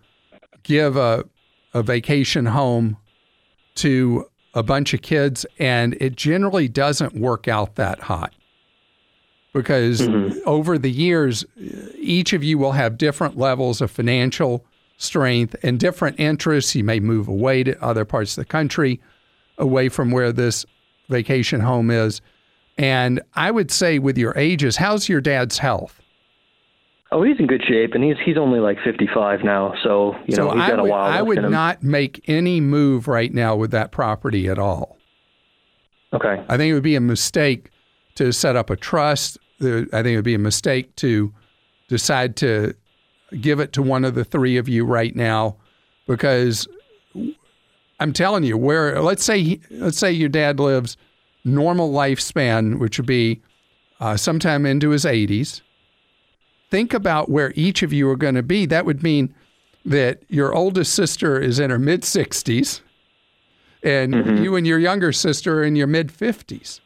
give 0.63 0.97
a 0.97 1.25
a 1.73 1.83
vacation 1.83 2.47
home 2.47 2.97
to 3.77 4.27
a 4.55 4.63
bunch 4.63 4.95
of 4.95 5.03
kids 5.03 5.45
and 5.59 5.97
it 6.01 6.17
generally 6.17 6.69
doesn't 6.69 7.15
work 7.15 7.49
out 7.49 7.75
that 7.75 8.01
hot. 8.01 8.33
Because 9.53 10.01
mm-hmm. 10.01 10.39
over 10.47 10.79
the 10.79 10.91
years 10.91 11.45
each 11.97 12.33
of 12.33 12.43
you 12.43 12.59
will 12.59 12.73
have 12.73 12.99
different 12.99 13.37
levels 13.37 13.81
of 13.81 13.91
financial 13.91 14.65
strength 14.97 15.55
and 15.63 15.79
different 15.79 16.19
interests. 16.19 16.75
You 16.75 16.85
may 16.85 17.01
move 17.01 17.29
away 17.29 17.65
to 17.65 17.85
other 17.85 18.05
parts 18.05 18.37
of 18.37 18.43
the 18.43 18.49
country 18.49 19.01
away 19.59 19.89
from 19.89 20.11
where 20.11 20.33
this 20.33 20.65
vacation 21.09 21.61
home 21.61 21.91
is. 21.91 22.21
And 22.77 23.23
i 23.35 23.51
would 23.51 23.71
say 23.71 24.01
with 24.01 24.19
your 24.19 24.37
ages 24.37 24.77
how's 24.77 25.09
your 25.09 25.21
dad's 25.21 25.59
health 25.59 26.01
Oh, 27.15 27.23
he's 27.23 27.39
in 27.39 27.47
good 27.47 27.63
shape, 27.65 27.95
and 27.95 28.03
he's 28.03 28.17
he's 28.25 28.37
only 28.37 28.59
like 28.59 28.77
55 28.83 29.45
now, 29.45 29.73
so 29.85 30.17
you 30.27 30.35
so 30.35 30.49
know 30.49 30.51
he's 30.51 30.69
got 30.69 30.83
would, 30.83 30.89
a 30.89 30.91
while. 30.91 31.05
I 31.05 31.23
would 31.23 31.43
not 31.49 31.81
make 31.81 32.29
any 32.29 32.61
move 32.61 33.07
right 33.07 33.33
now 33.33 33.55
with 33.55 33.71
that 33.71 33.93
property 33.93 34.49
at 34.49 34.59
all. 34.59 34.99
Okay. 36.13 36.45
I 36.49 36.57
think 36.57 36.73
it 36.73 36.75
would 36.75 36.83
be 36.83 36.97
a 36.97 37.01
mistake 37.01 37.71
to 38.17 38.33
set 38.33 38.57
up 38.57 38.69
a 38.69 38.75
trust. 38.75 39.39
I 39.61 39.65
think 39.85 40.07
it 40.07 40.17
would 40.17 40.25
be 40.25 40.35
a 40.35 40.41
mistake 40.41 40.97
to 40.97 41.33
decide 41.87 42.35
to 42.39 42.75
give 43.41 43.61
it 43.61 43.73
to 43.75 43.83
one 43.83 44.05
of 44.05 44.17
the 44.17 44.25
three 44.25 44.57
of 44.57 44.69
you 44.69 44.85
right 44.85 45.15
now, 45.15 45.55
because 46.09 46.67
I'm 48.01 48.13
telling 48.13 48.43
you, 48.43 48.59
where 48.59 49.01
let's 49.01 49.23
say 49.23 49.61
let's 49.71 49.99
say 49.99 50.11
your 50.11 50.29
dad 50.29 50.59
lives 50.59 50.97
normal 51.45 51.93
lifespan, 51.93 52.81
which 52.81 52.99
would 52.99 53.07
be 53.07 53.41
uh, 54.01 54.17
sometime 54.17 54.67
into 54.67 54.91
his 54.91 55.05
80s 55.05 55.61
think 56.71 56.95
about 56.95 57.31
where 57.31 57.53
each 57.55 57.83
of 57.83 57.93
you 57.93 58.09
are 58.09 58.17
going 58.17 58.35
to 58.35 58.43
be. 58.43 58.67
That 58.67 58.87
would 58.87 59.03
mean 59.03 59.35
that 59.85 60.23
your 60.29 60.55
oldest 60.55 60.95
sister 60.95 61.39
is 61.39 61.59
in 61.59 61.71
her 61.71 61.79
mid 61.79 62.03
60s 62.03 62.81
and 63.85 64.15
mm-hmm. 64.15 64.43
you 64.43 64.57
and 64.57 64.67
your 64.67 64.79
younger 64.79 65.13
sister 65.13 65.61
are 65.61 65.65
in 65.65 65.77
your 65.77 65.87
mid 65.87 66.09
50s. 66.09 66.81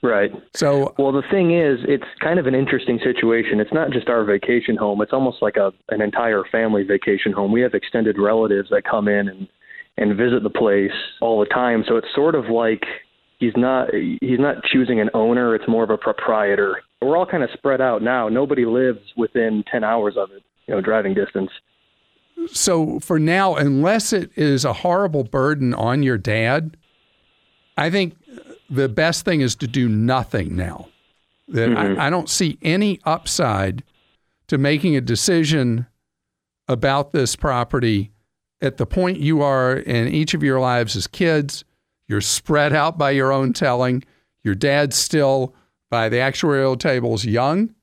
Right. 0.00 0.30
So, 0.54 0.94
well, 0.96 1.10
the 1.10 1.24
thing 1.28 1.58
is, 1.58 1.80
it's 1.88 2.04
kind 2.20 2.38
of 2.38 2.46
an 2.46 2.54
interesting 2.54 3.00
situation. 3.02 3.58
It's 3.58 3.72
not 3.72 3.90
just 3.90 4.08
our 4.08 4.24
vacation 4.24 4.76
home; 4.76 5.02
it's 5.02 5.12
almost 5.12 5.42
like 5.42 5.56
a 5.56 5.72
an 5.88 6.00
entire 6.00 6.44
family 6.52 6.84
vacation 6.84 7.32
home. 7.32 7.50
We 7.50 7.62
have 7.62 7.74
extended 7.74 8.16
relatives 8.16 8.70
that 8.70 8.84
come 8.84 9.08
in 9.08 9.28
and 9.28 9.48
and 9.96 10.16
visit 10.16 10.44
the 10.44 10.50
place 10.50 10.92
all 11.20 11.40
the 11.40 11.46
time. 11.46 11.84
So 11.88 11.96
it's 11.96 12.06
sort 12.14 12.36
of 12.36 12.44
like 12.44 12.84
he's 13.40 13.54
not 13.56 13.88
he's 13.92 14.38
not 14.38 14.62
choosing 14.72 15.00
an 15.00 15.10
owner; 15.14 15.56
it's 15.56 15.66
more 15.66 15.82
of 15.82 15.90
a 15.90 15.98
proprietor 15.98 16.80
we're 17.00 17.16
all 17.16 17.26
kind 17.26 17.42
of 17.42 17.50
spread 17.52 17.80
out 17.80 18.02
now. 18.02 18.28
Nobody 18.28 18.64
lives 18.64 19.00
within 19.16 19.64
10 19.70 19.84
hours 19.84 20.16
of 20.16 20.30
it, 20.32 20.42
you 20.66 20.74
know, 20.74 20.80
driving 20.80 21.14
distance. 21.14 21.50
So 22.52 23.00
for 23.00 23.18
now, 23.18 23.56
unless 23.56 24.12
it 24.12 24.30
is 24.36 24.64
a 24.64 24.72
horrible 24.72 25.24
burden 25.24 25.74
on 25.74 26.02
your 26.02 26.18
dad, 26.18 26.76
I 27.76 27.90
think 27.90 28.14
the 28.70 28.88
best 28.88 29.24
thing 29.24 29.40
is 29.40 29.54
to 29.56 29.66
do 29.66 29.88
nothing 29.88 30.56
now. 30.56 30.88
That 31.48 31.70
mm-hmm. 31.70 32.00
I, 32.00 32.06
I 32.06 32.10
don't 32.10 32.28
see 32.28 32.58
any 32.62 33.00
upside 33.04 33.82
to 34.48 34.58
making 34.58 34.96
a 34.96 35.00
decision 35.00 35.86
about 36.68 37.12
this 37.12 37.36
property 37.36 38.12
at 38.60 38.76
the 38.76 38.86
point 38.86 39.18
you 39.18 39.40
are 39.42 39.76
in 39.76 40.08
each 40.08 40.34
of 40.34 40.42
your 40.42 40.60
lives 40.60 40.96
as 40.96 41.06
kids. 41.06 41.64
You're 42.06 42.20
spread 42.20 42.72
out 42.72 42.98
by 42.98 43.12
your 43.12 43.32
own 43.32 43.52
telling. 43.52 44.04
Your 44.42 44.54
dad's 44.54 44.96
still 44.96 45.54
by 45.90 46.08
the 46.08 46.16
actuarial 46.16 46.78
tables 46.78 47.24
young. 47.24 47.74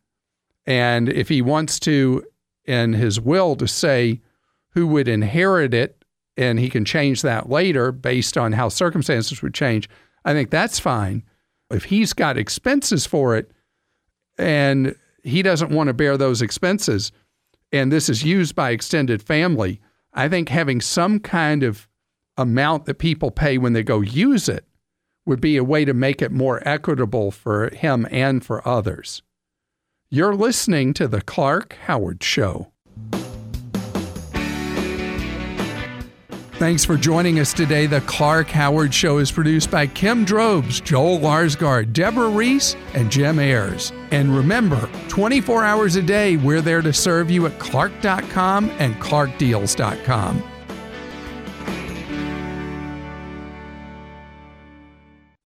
And 0.66 1.10
if 1.10 1.30
he 1.30 1.42
wants 1.42 1.80
to, 1.82 2.24
in 2.66 2.94
his 2.94 3.20
will, 3.20 3.56
to 3.58 3.68
say 3.68 4.22
who 4.70 4.88
would 4.88 5.08
inherit 5.08 5.74
it, 5.74 6.04
and 6.38 6.60
he 6.60 6.70
can 6.70 6.84
change 6.84 7.22
that 7.22 7.50
later 7.50 7.92
based 7.92 8.38
on 8.38 8.52
how 8.52 8.70
circumstances 8.70 9.42
would 9.42 9.54
change, 9.54 9.90
I 10.26 10.34
think 10.34 10.50
that's 10.50 10.80
fine. 10.80 11.24
If 11.72 11.86
he's 11.86 12.14
got 12.14 12.38
expenses 12.38 13.06
for 13.06 13.36
it 13.36 13.52
and 14.38 14.96
he 15.24 15.42
doesn't 15.42 15.72
want 15.72 15.88
to 15.88 15.94
bear 15.94 16.18
those 16.18 16.42
expenses, 16.42 17.12
and 17.72 17.92
this 17.92 18.10
is 18.10 18.24
used 18.24 18.56
by 18.56 18.72
extended 18.72 19.22
family, 19.22 19.80
I 20.14 20.28
think 20.30 20.50
having 20.50 20.82
some 20.82 21.20
kind 21.20 21.64
of 21.64 21.88
amount 22.38 22.86
that 22.86 22.96
people 22.96 23.32
pay 23.32 23.58
when 23.58 23.74
they 23.74 23.84
go 23.84 24.02
use 24.02 24.50
it 24.50 24.66
would 25.26 25.42
be 25.42 25.58
a 25.58 25.64
way 25.64 25.86
to 25.86 25.94
make 25.94 26.22
it 26.22 26.32
more 26.32 26.62
equitable 26.68 27.32
for 27.32 27.70
him 27.74 28.08
and 28.12 28.46
for 28.46 28.66
others. 28.68 29.22
You're 30.10 30.36
listening 30.36 30.94
to 30.94 31.08
The 31.08 31.22
Clark 31.22 31.76
Howard 31.86 32.24
Show. 32.24 32.72
Thanks 36.58 36.86
for 36.86 36.96
joining 36.96 37.40
us 37.40 37.52
today. 37.52 37.86
The 37.86 38.00
Clark 38.02 38.48
Howard 38.48 38.94
Show 38.94 39.18
is 39.18 39.30
produced 39.30 39.70
by 39.70 39.88
Kim 39.88 40.24
Drobes, 40.24 40.80
Joel 40.80 41.20
Larsgaard, 41.20 41.92
Deborah 41.92 42.30
Reese, 42.30 42.78
and 42.94 43.12
Jim 43.12 43.40
Ayers. 43.40 43.92
And 44.12 44.34
remember, 44.34 44.90
24 45.10 45.66
hours 45.66 45.98
a 45.98 46.02
day, 46.02 46.38
we're 46.38 46.62
there 46.62 46.82
to 46.82 46.94
serve 46.94 47.30
you 47.30 47.46
at 47.46 47.60
clark.com 47.60 48.70
and 48.80 48.96
clarkdeals.com. 48.96 50.55